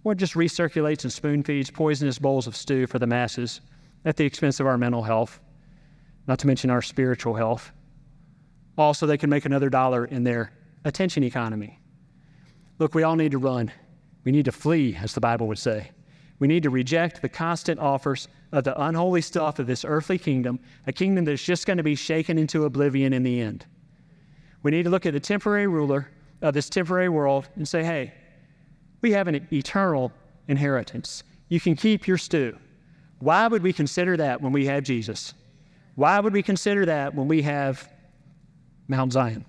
What 0.02 0.18
just 0.18 0.34
recirculates 0.34 1.04
and 1.04 1.12
spoon 1.12 1.42
feeds 1.42 1.70
poisonous 1.70 2.18
bowls 2.18 2.46
of 2.46 2.56
stew 2.56 2.86
for 2.86 2.98
the 2.98 3.06
masses 3.06 3.60
at 4.04 4.16
the 4.16 4.24
expense 4.24 4.60
of 4.60 4.66
our 4.66 4.76
mental 4.76 5.02
health, 5.02 5.40
not 6.26 6.38
to 6.40 6.46
mention 6.46 6.70
our 6.70 6.82
spiritual 6.82 7.34
health. 7.34 7.72
Also, 8.76 9.06
they 9.06 9.16
can 9.16 9.30
make 9.30 9.44
another 9.44 9.70
dollar 9.70 10.04
in 10.04 10.24
their 10.24 10.52
attention 10.84 11.22
economy. 11.22 11.80
Look, 12.78 12.94
we 12.94 13.04
all 13.04 13.16
need 13.16 13.30
to 13.30 13.38
run. 13.38 13.72
We 14.24 14.32
need 14.32 14.44
to 14.46 14.52
flee, 14.52 14.96
as 15.00 15.14
the 15.14 15.20
Bible 15.20 15.46
would 15.46 15.58
say. 15.58 15.90
We 16.40 16.48
need 16.48 16.64
to 16.64 16.70
reject 16.70 17.22
the 17.22 17.28
constant 17.28 17.78
offers 17.78 18.28
of 18.52 18.64
the 18.64 18.80
unholy 18.82 19.20
stuff 19.20 19.58
of 19.58 19.66
this 19.66 19.84
earthly 19.84 20.18
kingdom, 20.18 20.58
a 20.86 20.92
kingdom 20.92 21.24
that's 21.24 21.44
just 21.44 21.66
going 21.66 21.76
to 21.76 21.82
be 21.82 21.94
shaken 21.94 22.36
into 22.36 22.64
oblivion 22.64 23.12
in 23.12 23.22
the 23.22 23.40
end. 23.40 23.64
We 24.62 24.72
need 24.72 24.82
to 24.82 24.90
look 24.90 25.06
at 25.06 25.12
the 25.12 25.20
temporary 25.20 25.66
ruler 25.66 26.08
of 26.44 26.52
this 26.52 26.68
temporary 26.68 27.08
world 27.08 27.48
and 27.56 27.66
say, 27.66 27.82
hey, 27.82 28.12
we 29.00 29.10
have 29.12 29.26
an 29.28 29.48
eternal 29.50 30.12
inheritance. 30.46 31.24
You 31.48 31.58
can 31.58 31.74
keep 31.74 32.06
your 32.06 32.18
stew. 32.18 32.56
Why 33.18 33.48
would 33.48 33.62
we 33.62 33.72
consider 33.72 34.16
that 34.18 34.42
when 34.42 34.52
we 34.52 34.66
have 34.66 34.84
Jesus? 34.84 35.32
Why 35.94 36.20
would 36.20 36.34
we 36.34 36.42
consider 36.42 36.84
that 36.84 37.14
when 37.14 37.28
we 37.28 37.40
have 37.42 37.88
Mount 38.88 39.14
Zion? 39.14 39.46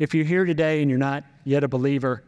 If 0.00 0.12
you're 0.12 0.24
here 0.24 0.44
today 0.44 0.82
and 0.82 0.90
you're 0.90 0.98
not 0.98 1.22
yet 1.44 1.62
a 1.62 1.68
believer, 1.68 2.24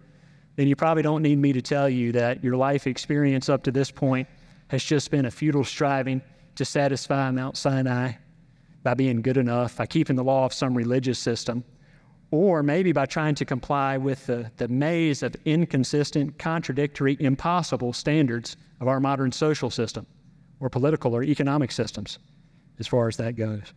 then 0.54 0.68
you 0.68 0.76
probably 0.76 1.02
don't 1.02 1.22
need 1.22 1.38
me 1.38 1.52
to 1.52 1.60
tell 1.60 1.88
you 1.88 2.12
that 2.12 2.44
your 2.44 2.56
life 2.56 2.86
experience 2.86 3.48
up 3.48 3.64
to 3.64 3.72
this 3.72 3.90
point 3.90 4.28
has 4.68 4.84
just 4.84 5.10
been 5.10 5.26
a 5.26 5.30
futile 5.32 5.64
striving 5.64 6.22
to 6.54 6.64
satisfy 6.64 7.28
Mount 7.32 7.56
Sinai 7.56 8.12
by 8.84 8.94
being 8.94 9.20
good 9.20 9.36
enough, 9.36 9.78
by 9.78 9.86
keeping 9.86 10.14
the 10.14 10.22
law 10.22 10.44
of 10.44 10.52
some 10.52 10.76
religious 10.76 11.18
system, 11.18 11.64
or 12.34 12.64
maybe 12.64 12.90
by 12.90 13.06
trying 13.06 13.36
to 13.36 13.44
comply 13.44 13.96
with 13.96 14.26
the, 14.26 14.50
the 14.56 14.66
maze 14.66 15.22
of 15.22 15.36
inconsistent, 15.44 16.36
contradictory, 16.36 17.16
impossible 17.20 17.92
standards 17.92 18.56
of 18.80 18.88
our 18.88 18.98
modern 18.98 19.30
social 19.30 19.70
system 19.70 20.04
or 20.58 20.68
political 20.68 21.14
or 21.14 21.22
economic 21.22 21.70
systems, 21.70 22.18
as 22.80 22.88
far 22.88 23.06
as 23.06 23.16
that 23.16 23.36
goes. 23.36 23.72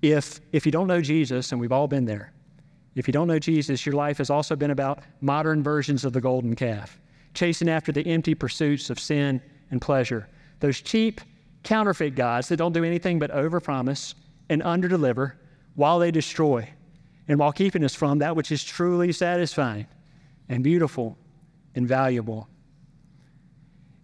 If, 0.00 0.40
if 0.52 0.64
you 0.64 0.70
don't 0.70 0.86
know 0.86 1.00
Jesus, 1.00 1.50
and 1.50 1.60
we've 1.60 1.72
all 1.72 1.88
been 1.88 2.04
there, 2.04 2.32
if 2.94 3.08
you 3.08 3.12
don't 3.12 3.26
know 3.26 3.40
Jesus, 3.40 3.84
your 3.84 3.96
life 3.96 4.18
has 4.18 4.30
also 4.30 4.54
been 4.54 4.70
about 4.70 5.00
modern 5.20 5.64
versions 5.64 6.04
of 6.04 6.12
the 6.12 6.20
golden 6.20 6.54
calf, 6.54 7.00
chasing 7.34 7.68
after 7.68 7.90
the 7.90 8.06
empty 8.06 8.34
pursuits 8.34 8.90
of 8.90 9.00
sin 9.00 9.42
and 9.72 9.82
pleasure, 9.82 10.28
those 10.60 10.80
cheap, 10.80 11.20
counterfeit 11.64 12.14
gods 12.14 12.48
that 12.48 12.58
don't 12.58 12.72
do 12.72 12.84
anything 12.84 13.18
but 13.18 13.32
overpromise 13.32 14.14
and 14.48 14.62
underdeliver 14.62 15.32
while 15.74 15.98
they 15.98 16.10
destroy 16.10 16.68
and 17.28 17.38
while 17.38 17.52
keeping 17.52 17.84
us 17.84 17.94
from 17.94 18.18
that 18.18 18.34
which 18.34 18.50
is 18.52 18.64
truly 18.64 19.12
satisfying 19.12 19.86
and 20.48 20.64
beautiful 20.64 21.16
and 21.74 21.86
valuable. 21.86 22.48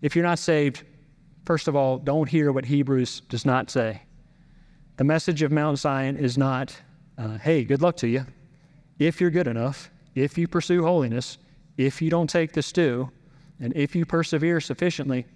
If 0.03 0.15
you're 0.15 0.25
not 0.25 0.39
saved, 0.39 0.85
first 1.45 1.69
of 1.69 1.75
all, 1.75 1.99
don't 1.99 2.29
hear 2.29 2.53
what 2.53 2.65
Hebrews 2.65 3.23
does 3.29 3.45
not 3.45 3.71
say. 3.71 4.03
The 4.97 5.05
message 5.05 5.43
of 5.43 5.53
Mount 5.53 5.79
Zion 5.79 6.17
is 6.17 6.39
not, 6.39 6.77
uh, 7.19 7.39
hey, 7.39 7.65
good 7.65 7.83
luck 7.83 7.97
to 7.99 8.07
you 8.07 8.27
if 8.99 9.21
you're 9.21 9.31
good 9.31 9.47
enough, 9.47 9.91
if 10.15 10.39
you 10.39 10.49
pursue 10.49 10.83
holiness, 10.83 11.39
if 11.77 12.01
you 12.01 12.11
don't 12.11 12.29
take 12.29 12.53
the 12.53 12.63
stew, 12.63 13.11
and 13.61 13.75
if 13.77 13.95
you 13.95 14.07
persevere 14.07 14.61
sufficiently, 14.61 15.27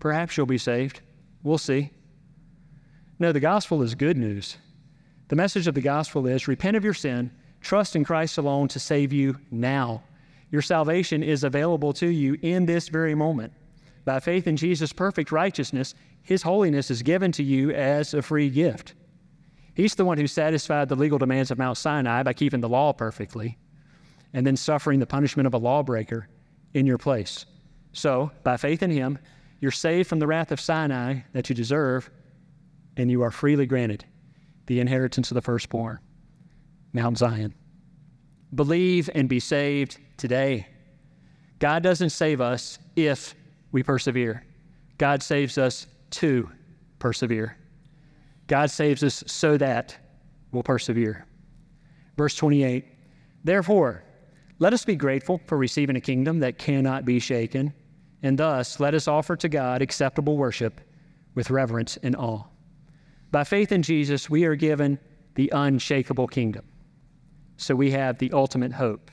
perhaps 0.00 0.36
you'll 0.36 0.46
be 0.46 0.58
saved. 0.58 1.00
We'll 1.42 1.58
see. 1.58 1.90
No, 3.18 3.32
the 3.32 3.40
gospel 3.40 3.82
is 3.82 3.94
good 3.94 4.16
news. 4.16 4.56
The 5.28 5.36
message 5.36 5.66
of 5.66 5.74
the 5.74 5.82
gospel 5.82 6.26
is 6.26 6.48
repent 6.48 6.76
of 6.76 6.84
your 6.84 6.94
sin, 6.94 7.30
trust 7.60 7.94
in 7.94 8.02
Christ 8.02 8.38
alone 8.38 8.68
to 8.68 8.80
save 8.80 9.12
you 9.12 9.38
now. 9.50 10.02
Your 10.50 10.62
salvation 10.62 11.22
is 11.22 11.44
available 11.44 11.92
to 11.94 12.06
you 12.06 12.38
in 12.40 12.64
this 12.64 12.88
very 12.88 13.14
moment. 13.14 13.52
By 14.06 14.20
faith 14.20 14.46
in 14.46 14.56
Jesus' 14.56 14.90
perfect 14.90 15.30
righteousness, 15.30 15.94
his 16.22 16.42
holiness 16.42 16.90
is 16.90 17.02
given 17.02 17.30
to 17.32 17.42
you 17.42 17.72
as 17.72 18.14
a 18.14 18.22
free 18.22 18.48
gift. 18.48 18.94
He's 19.74 19.94
the 19.94 20.06
one 20.06 20.16
who 20.16 20.26
satisfied 20.26 20.88
the 20.88 20.96
legal 20.96 21.18
demands 21.18 21.50
of 21.50 21.58
Mount 21.58 21.76
Sinai 21.76 22.22
by 22.22 22.32
keeping 22.32 22.60
the 22.60 22.68
law 22.68 22.94
perfectly 22.94 23.58
and 24.32 24.46
then 24.46 24.56
suffering 24.56 24.98
the 24.98 25.06
punishment 25.06 25.46
of 25.46 25.52
a 25.52 25.58
lawbreaker 25.58 26.26
in 26.72 26.86
your 26.86 26.98
place. 26.98 27.44
So, 27.92 28.30
by 28.44 28.56
faith 28.56 28.82
in 28.82 28.90
Him, 28.90 29.18
you're 29.60 29.70
saved 29.70 30.08
from 30.08 30.20
the 30.20 30.26
wrath 30.26 30.52
of 30.52 30.60
Sinai 30.60 31.20
that 31.34 31.50
you 31.50 31.54
deserve, 31.54 32.10
and 32.96 33.10
you 33.10 33.22
are 33.22 33.30
freely 33.30 33.66
granted 33.66 34.06
the 34.68 34.80
inheritance 34.80 35.30
of 35.30 35.34
the 35.34 35.42
firstborn, 35.42 35.98
Mount 36.92 37.18
Zion. 37.18 37.54
Believe 38.54 39.10
and 39.14 39.28
be 39.28 39.40
saved 39.40 39.98
today. 40.16 40.68
God 41.58 41.82
doesn't 41.82 42.10
save 42.10 42.40
us 42.40 42.78
if 42.94 43.34
we 43.72 43.82
persevere, 43.82 44.44
God 44.98 45.22
saves 45.22 45.58
us 45.58 45.86
to 46.10 46.48
persevere. 46.98 47.56
God 48.46 48.70
saves 48.70 49.02
us 49.02 49.22
so 49.26 49.58
that 49.58 49.96
we'll 50.52 50.62
persevere. 50.62 51.26
Verse 52.16 52.34
28 52.34 52.84
Therefore, 53.44 54.02
let 54.58 54.72
us 54.72 54.84
be 54.84 54.96
grateful 54.96 55.40
for 55.46 55.56
receiving 55.56 55.96
a 55.96 56.00
kingdom 56.00 56.40
that 56.40 56.58
cannot 56.58 57.04
be 57.04 57.20
shaken, 57.20 57.72
and 58.22 58.38
thus 58.38 58.80
let 58.80 58.94
us 58.94 59.06
offer 59.06 59.36
to 59.36 59.48
God 59.48 59.82
acceptable 59.82 60.36
worship 60.36 60.80
with 61.34 61.50
reverence 61.50 61.98
and 62.02 62.16
awe. 62.16 62.44
By 63.30 63.44
faith 63.44 63.72
in 63.72 63.82
Jesus, 63.82 64.30
we 64.30 64.44
are 64.44 64.54
given 64.54 64.98
the 65.34 65.50
unshakable 65.54 66.28
kingdom. 66.28 66.64
So 67.56 67.74
we 67.74 67.90
have 67.90 68.18
the 68.18 68.32
ultimate 68.32 68.72
hope. 68.72 69.10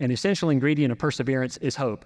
An 0.00 0.10
essential 0.10 0.50
ingredient 0.50 0.92
of 0.92 0.98
perseverance 0.98 1.56
is 1.58 1.76
hope. 1.76 2.04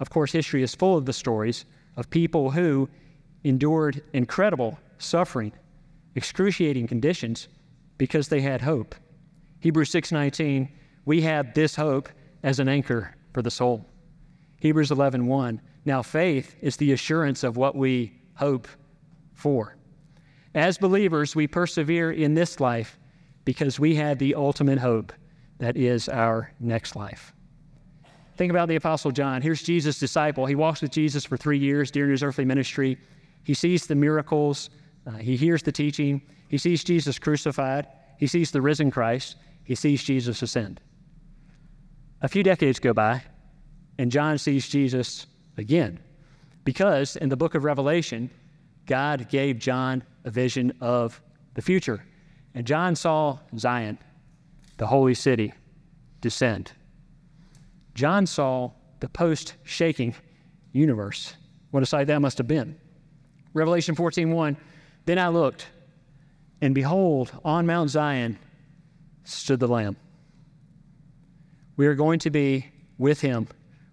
Of 0.00 0.10
course, 0.10 0.32
history 0.32 0.62
is 0.62 0.74
full 0.74 0.96
of 0.96 1.04
the 1.04 1.12
stories 1.12 1.64
of 1.96 2.08
people 2.10 2.50
who 2.50 2.88
endured 3.44 4.02
incredible 4.12 4.78
suffering 4.98 5.52
excruciating 6.14 6.86
conditions 6.86 7.48
because 7.98 8.28
they 8.28 8.40
had 8.40 8.62
hope. 8.62 8.94
Hebrews 9.60 9.90
6:19, 9.90 10.68
we 11.04 11.22
have 11.22 11.54
this 11.54 11.76
hope 11.76 12.08
as 12.42 12.58
an 12.58 12.68
anchor 12.68 13.14
for 13.32 13.42
the 13.42 13.50
soul. 13.50 13.86
Hebrews 14.60 14.90
11:1, 14.90 15.60
now 15.84 16.02
faith 16.02 16.56
is 16.60 16.76
the 16.76 16.92
assurance 16.92 17.44
of 17.44 17.56
what 17.56 17.76
we 17.76 18.12
hope 18.34 18.68
for. 19.32 19.76
As 20.54 20.78
believers, 20.78 21.34
we 21.34 21.46
persevere 21.46 22.12
in 22.12 22.34
this 22.34 22.60
life 22.60 22.98
because 23.44 23.80
we 23.80 23.96
have 23.96 24.18
the 24.18 24.34
ultimate 24.34 24.78
hope 24.78 25.12
that 25.58 25.76
is 25.76 26.08
our 26.08 26.52
next 26.60 26.96
life. 26.96 27.32
Think 28.36 28.50
about 28.50 28.68
the 28.68 28.76
Apostle 28.76 29.10
John. 29.10 29.42
Here's 29.42 29.62
Jesus' 29.62 29.98
disciple. 29.98 30.46
He 30.46 30.54
walks 30.54 30.82
with 30.82 30.90
Jesus 30.90 31.24
for 31.24 31.36
three 31.36 31.58
years 31.58 31.90
during 31.90 32.10
his 32.10 32.22
earthly 32.22 32.44
ministry. 32.44 32.98
He 33.44 33.54
sees 33.54 33.86
the 33.86 33.94
miracles, 33.94 34.70
uh, 35.06 35.12
he 35.12 35.36
hears 35.36 35.62
the 35.62 35.72
teaching. 35.72 36.22
He 36.48 36.58
sees 36.58 36.82
Jesus 36.82 37.18
crucified. 37.18 37.86
He 38.18 38.26
sees 38.26 38.50
the 38.50 38.62
risen 38.62 38.90
Christ. 38.90 39.36
He 39.64 39.74
sees 39.74 40.02
Jesus 40.02 40.42
ascend. 40.42 40.80
A 42.22 42.28
few 42.28 42.42
decades 42.42 42.78
go 42.78 42.92
by, 42.92 43.22
and 43.98 44.10
John 44.10 44.38
sees 44.38 44.68
Jesus 44.68 45.26
again. 45.58 46.00
Because 46.64 47.16
in 47.16 47.28
the 47.28 47.36
book 47.36 47.54
of 47.54 47.64
Revelation, 47.64 48.30
God 48.86 49.28
gave 49.28 49.58
John 49.58 50.02
a 50.24 50.30
vision 50.30 50.72
of 50.80 51.20
the 51.54 51.62
future. 51.62 52.04
And 52.54 52.66
John 52.66 52.96
saw 52.96 53.38
Zion, 53.58 53.98
the 54.76 54.86
holy 54.86 55.14
city, 55.14 55.52
descend. 56.20 56.72
John 57.94 58.26
saw 58.26 58.70
the 59.00 59.08
post 59.08 59.54
shaking 59.64 60.14
universe. 60.72 61.34
What 61.70 61.82
a 61.82 61.86
sight 61.86 62.06
that 62.06 62.20
must 62.20 62.38
have 62.38 62.48
been. 62.48 62.76
Revelation 63.52 63.94
14:1 63.94 64.56
Then 65.04 65.18
I 65.18 65.28
looked 65.28 65.68
and 66.60 66.74
behold 66.74 67.32
on 67.44 67.66
Mount 67.66 67.90
Zion 67.90 68.38
stood 69.24 69.60
the 69.60 69.68
lamb. 69.68 69.96
We 71.76 71.86
are 71.86 71.94
going 71.94 72.20
to 72.20 72.30
be 72.30 72.66
with 72.98 73.20
him 73.20 73.48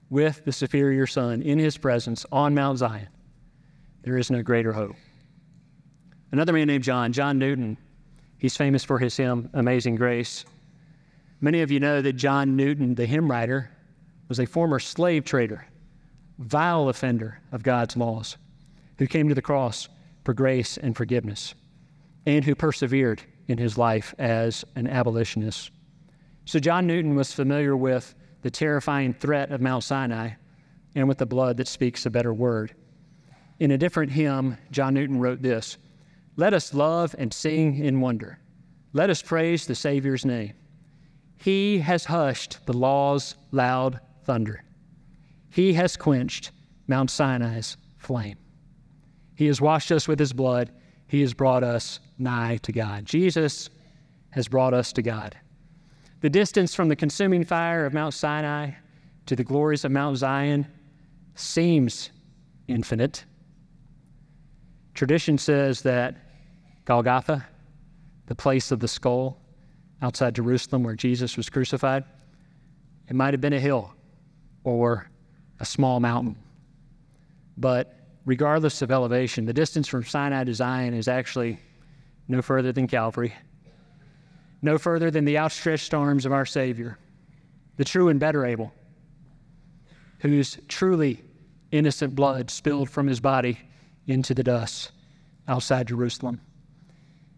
with 0.10 0.46
the 0.46 0.52
superior 0.52 1.08
son 1.08 1.42
in 1.42 1.58
his 1.58 1.78
presence 1.78 2.26
on 2.32 2.54
Mount 2.54 2.78
Zion. 2.78 3.08
There 4.04 4.18
is 4.18 4.30
no 4.32 4.42
greater 4.42 4.74
hope. 4.74 4.96
Another 6.32 6.54
man 6.54 6.68
named 6.68 6.84
John, 6.84 7.12
John 7.12 7.38
Newton, 7.38 7.78
he's 8.38 8.56
famous 8.56 8.86
for 8.86 8.98
his 9.00 9.18
hymn 9.18 9.50
Amazing 9.54 9.96
Grace. 9.96 10.46
Many 11.42 11.62
of 11.62 11.72
you 11.72 11.80
know 11.80 12.02
that 12.02 12.14
John 12.14 12.56
Newton, 12.56 12.96
the 12.96 13.06
hymn 13.06 13.30
writer, 13.30 13.70
was 14.30 14.40
a 14.40 14.46
former 14.46 14.80
slave 14.80 15.26
trader, 15.26 15.68
vile 16.40 16.88
offender 16.88 17.42
of 17.52 17.64
God's 17.64 17.98
laws, 17.98 18.38
who 18.98 19.08
came 19.08 19.28
to 19.28 19.36
the 19.36 19.42
cross 19.42 19.90
for 20.24 20.34
grace 20.34 20.78
and 20.78 20.96
forgiveness, 20.96 21.54
and 22.26 22.46
who 22.46 22.56
persevered 22.56 23.22
in 23.50 23.58
his 23.58 23.78
life 23.78 24.16
as 24.18 24.64
an 24.76 24.88
abolitionist. 24.88 25.72
So, 26.46 26.60
John 26.60 26.88
Newton 26.88 27.16
was 27.16 27.34
familiar 27.34 27.76
with 27.76 28.16
the 28.42 28.52
terrifying 28.52 29.14
threat 29.14 29.52
of 29.52 29.60
Mount 29.60 29.84
Sinai 29.84 30.32
and 30.96 31.08
with 31.08 31.18
the 31.18 31.26
blood 31.26 31.58
that 31.58 31.68
speaks 31.68 32.06
a 32.06 32.10
better 32.10 32.34
word. 32.34 32.74
In 33.60 33.72
a 33.72 33.78
different 33.78 34.12
hymn, 34.12 34.58
John 34.72 34.94
Newton 34.94 35.20
wrote 35.20 35.42
this 35.42 35.78
Let 36.36 36.54
us 36.54 36.74
love 36.74 37.16
and 37.18 37.34
sing 37.34 37.78
in 37.78 38.02
wonder. 38.02 38.40
Let 38.94 39.10
us 39.10 39.22
praise 39.22 39.66
the 39.66 39.76
Savior's 39.76 40.26
name. 40.26 40.54
He 41.38 41.80
has 41.80 42.06
hushed 42.06 42.66
the 42.66 42.74
law's 42.74 43.36
loud 43.52 44.00
thunder. 44.26 44.64
He 45.50 45.74
has 45.74 45.98
quenched 45.98 46.52
Mount 46.88 47.10
Sinai's 47.10 47.78
flame. 47.98 48.38
He 49.36 49.48
has 49.48 49.60
washed 49.60 49.92
us 49.92 50.08
with 50.08 50.20
his 50.20 50.34
blood. 50.34 50.72
He 51.08 51.22
has 51.22 51.34
brought 51.34 51.64
us 51.64 52.00
nigh 52.18 52.58
to 52.64 52.72
God. 52.72 53.06
Jesus 53.06 53.70
has 54.32 54.48
brought 54.48 54.74
us 54.74 54.94
to 54.94 55.02
God. 55.02 55.36
The 56.22 56.30
distance 56.30 56.76
from 56.76 56.88
the 56.90 56.96
consuming 56.96 57.44
fire 57.44 57.86
of 57.86 57.94
Mount 57.94 58.14
Sinai 58.14 58.72
to 59.26 59.36
the 59.36 59.44
glories 59.44 59.84
of 59.84 59.92
Mount 59.92 60.18
Zion 60.18 60.68
seems 61.36 62.12
infinite. 62.68 63.26
Tradition 64.94 65.38
says 65.38 65.82
that 65.84 66.16
Golgotha, 66.86 67.46
the 68.28 68.36
place 68.36 68.72
of 68.72 68.80
the 68.80 68.88
skull 68.88 69.38
outside 70.02 70.36
Jerusalem 70.36 70.84
where 70.84 70.96
Jesus 70.96 71.38
was 71.38 71.50
crucified, 71.50 72.04
it 73.08 73.16
might 73.16 73.34
have 73.34 73.42
been 73.42 73.54
a 73.54 73.60
hill 73.60 73.94
or 74.64 75.10
a 75.60 75.66
small 75.66 76.00
mountain. 76.00 76.36
But 77.58 77.98
regardless 78.26 78.82
of 78.82 78.92
elevation, 78.92 79.46
the 79.46 79.54
distance 79.54 79.88
from 79.88 80.04
Sinai 80.04 80.44
to 80.44 80.54
Zion 80.54 80.94
is 80.94 81.08
actually 81.08 81.60
no 82.28 82.42
further 82.42 82.72
than 82.72 82.88
Calvary, 82.88 83.34
no 84.62 84.78
further 84.78 85.12
than 85.12 85.26
the 85.26 85.38
outstretched 85.38 85.94
arms 85.94 86.26
of 86.26 86.32
our 86.32 86.46
Savior, 86.46 86.98
the 87.78 87.86
true 87.86 88.10
and 88.10 88.20
better 88.20 88.46
Abel, 88.46 88.72
whose 90.20 90.58
truly 90.68 91.24
innocent 91.72 92.16
blood 92.16 92.50
spilled 92.50 92.90
from 92.90 93.08
his 93.08 93.20
body 93.20 93.58
into 94.12 94.34
the 94.34 94.44
dust 94.44 94.92
outside 95.48 95.88
Jerusalem. 95.88 96.40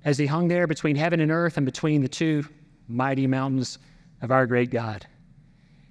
As 0.03 0.17
he 0.17 0.26
hung 0.26 0.49
there 0.49 0.67
between 0.67 0.95
heaven 0.95 1.19
and 1.19 1.32
earth 1.32 1.55
and 1.55 1.65
between 1.65 2.01
the 2.01 2.09
two 2.09 2.45
mighty 2.88 3.28
mountains 3.28 3.80
of 4.21 4.32
our 4.32 4.45
great 4.45 4.69
God. 4.69 5.05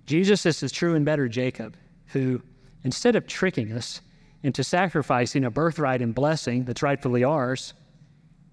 Jesus 0.06 0.44
is 0.44 0.60
the 0.60 0.68
true 0.68 0.94
and 0.94 1.04
better 1.04 1.28
Jacob, 1.28 1.76
who, 2.06 2.42
instead 2.84 3.16
of 3.16 3.26
tricking 3.26 3.72
us 3.72 4.00
into 4.42 4.64
sacrificing 4.64 5.44
a 5.44 5.50
birthright 5.50 6.02
and 6.02 6.14
blessing 6.14 6.64
that's 6.64 6.82
rightfully 6.82 7.24
ours, 7.24 7.74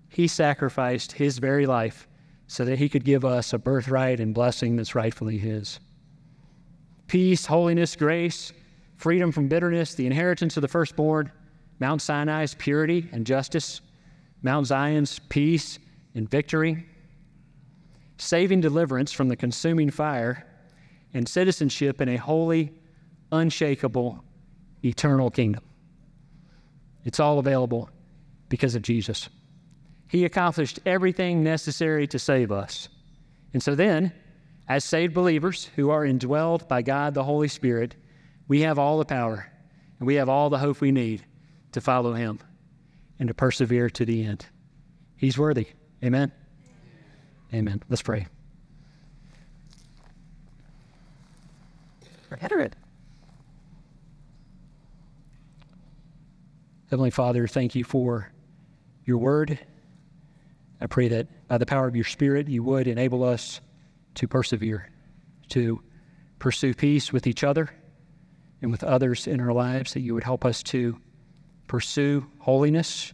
he 0.10 0.28
sacrificed 0.28 1.12
his 1.12 1.38
very 1.40 1.66
life 1.66 2.08
so 2.48 2.66
that 2.66 2.80
he 2.80 2.90
could 2.90 3.04
give 3.04 3.26
us 3.26 3.54
a 3.54 3.60
birthright 3.60 4.20
and 4.20 4.34
blessing 4.34 4.76
that's 4.76 4.96
rightfully 4.96 5.38
his. 5.38 5.80
Peace, 7.08 7.46
holiness, 7.46 7.96
grace, 7.96 8.52
freedom 8.98 9.32
from 9.32 9.48
bitterness, 9.48 9.96
the 9.96 10.06
inheritance 10.06 10.58
of 10.58 10.62
the 10.62 10.68
firstborn, 10.68 11.32
Mount 11.80 12.02
Sinai's 12.02 12.54
purity 12.56 13.10
and 13.12 13.26
justice, 13.26 13.82
Mount 14.42 14.68
Zion's 14.68 15.20
peace 15.20 15.80
and 16.14 16.30
victory, 16.30 16.86
saving 18.18 18.62
deliverance 18.62 19.12
from 19.12 19.30
the 19.30 19.36
consuming 19.36 19.90
fire 19.90 20.46
and 21.14 21.28
citizenship 21.28 22.02
in 22.02 22.10
a 22.10 22.18
holy, 22.18 22.74
unshakable, 23.32 24.24
eternal 24.84 25.32
kingdom. 25.32 25.64
It's 27.06 27.20
all 27.20 27.40
available 27.40 27.90
because 28.50 28.76
of 28.76 28.82
Jesus. 28.82 29.30
He 30.08 30.26
accomplished 30.26 30.80
everything 30.86 31.44
necessary 31.44 32.08
to 32.08 32.20
save 32.20 32.52
us. 32.52 32.90
And 33.54 33.64
so 33.64 33.76
then, 33.76 34.12
as 34.68 34.84
saved 34.84 35.14
believers 35.14 35.70
who 35.76 35.90
are 35.90 36.06
indwelled 36.06 36.68
by 36.68 36.82
God 36.82 37.14
the 37.14 37.24
Holy 37.24 37.48
Spirit, 37.48 37.96
we 38.48 38.62
have 38.62 38.78
all 38.78 38.98
the 38.98 39.06
power 39.06 39.52
and 40.00 40.08
we 40.08 40.16
have 40.16 40.30
all 40.30 40.50
the 40.50 40.58
hope 40.58 40.82
we 40.82 40.92
need 40.92 41.24
to 41.72 41.82
follow 41.82 42.14
Him 42.14 42.40
and 43.20 43.28
to 43.28 43.34
persevere 43.34 43.90
to 43.92 44.06
the 44.06 44.24
end. 44.24 44.46
He's 45.16 45.38
worthy. 45.38 45.68
Amen. 46.04 46.32
Amen. 47.54 47.82
Let's 47.90 48.02
pray. 48.02 48.28
Rhetoric. 52.30 52.74
Heavenly 56.90 57.10
Father, 57.10 57.48
thank 57.48 57.76
you 57.76 57.84
for 57.84 58.32
your 59.06 59.18
word. 59.18 59.60
I 60.82 60.88
pray 60.88 61.08
that 61.10 61.48
by 61.48 61.58
the 61.58 61.66
power 61.66 61.88
of 61.88 61.96
your 61.96 62.06
Spirit, 62.06 62.48
you 62.48 62.64
would 62.64 62.88
enable 62.88 63.24
us 63.24 63.62
to 64.16 64.28
persevere, 64.28 64.90
to 65.50 65.82
pursue 66.40 66.74
peace 66.74 67.12
with 67.12 67.28
each 67.28 67.44
other 67.44 67.70
and 68.62 68.72
with 68.72 68.84
others 68.84 69.28
in 69.28 69.40
our 69.40 69.54
lives, 69.54 69.94
that 69.94 70.02
you 70.02 70.14
would 70.14 70.24
help 70.24 70.46
us 70.46 70.64
to 70.64 71.00
pursue 71.70 72.26
holiness, 72.40 73.14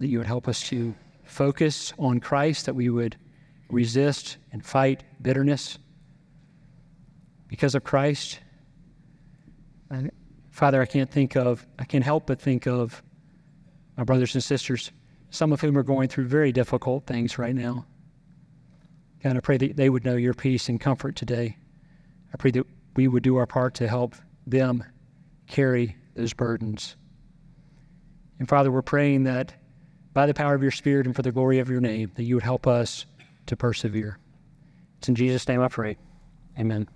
that 0.00 0.08
you 0.08 0.18
would 0.18 0.26
help 0.26 0.48
us 0.48 0.60
to 0.64 0.94
focus 1.22 1.94
on 1.98 2.20
Christ, 2.20 2.66
that 2.66 2.74
we 2.74 2.90
would 2.90 3.16
resist 3.70 4.36
and 4.52 4.62
fight 4.66 5.04
bitterness 5.22 5.78
because 7.48 7.74
of 7.74 7.84
Christ. 7.84 8.40
And 9.88 10.10
Father, 10.50 10.82
I 10.82 10.86
can't 10.86 11.10
think 11.10 11.36
of, 11.36 11.64
I 11.78 11.84
can't 11.84 12.04
help 12.04 12.26
but 12.26 12.40
think 12.40 12.66
of 12.66 13.02
my 13.96 14.02
brothers 14.02 14.34
and 14.34 14.42
sisters, 14.42 14.90
some 15.30 15.52
of 15.52 15.60
whom 15.60 15.78
are 15.78 15.84
going 15.84 16.08
through 16.08 16.26
very 16.26 16.50
difficult 16.50 17.06
things 17.06 17.38
right 17.38 17.54
now. 17.54 17.86
God, 19.22 19.36
I 19.36 19.40
pray 19.40 19.58
that 19.58 19.76
they 19.76 19.88
would 19.88 20.04
know 20.04 20.16
your 20.16 20.34
peace 20.34 20.68
and 20.68 20.80
comfort 20.80 21.14
today. 21.14 21.56
I 22.32 22.36
pray 22.36 22.50
that 22.50 22.66
we 22.96 23.06
would 23.06 23.22
do 23.22 23.36
our 23.36 23.46
part 23.46 23.74
to 23.74 23.86
help 23.86 24.16
them 24.44 24.82
carry 25.46 25.96
those 26.14 26.32
burdens. 26.32 26.96
And 28.38 28.48
Father, 28.48 28.70
we're 28.70 28.82
praying 28.82 29.24
that 29.24 29.54
by 30.12 30.26
the 30.26 30.34
power 30.34 30.54
of 30.54 30.62
your 30.62 30.70
Spirit 30.70 31.06
and 31.06 31.14
for 31.14 31.22
the 31.22 31.32
glory 31.32 31.58
of 31.58 31.68
your 31.68 31.80
name, 31.80 32.12
that 32.14 32.24
you 32.24 32.36
would 32.36 32.44
help 32.44 32.66
us 32.66 33.06
to 33.46 33.56
persevere. 33.56 34.18
It's 34.98 35.08
in 35.08 35.14
Jesus' 35.14 35.46
name 35.48 35.60
I 35.60 35.68
pray. 35.68 35.96
Amen. 36.58 36.88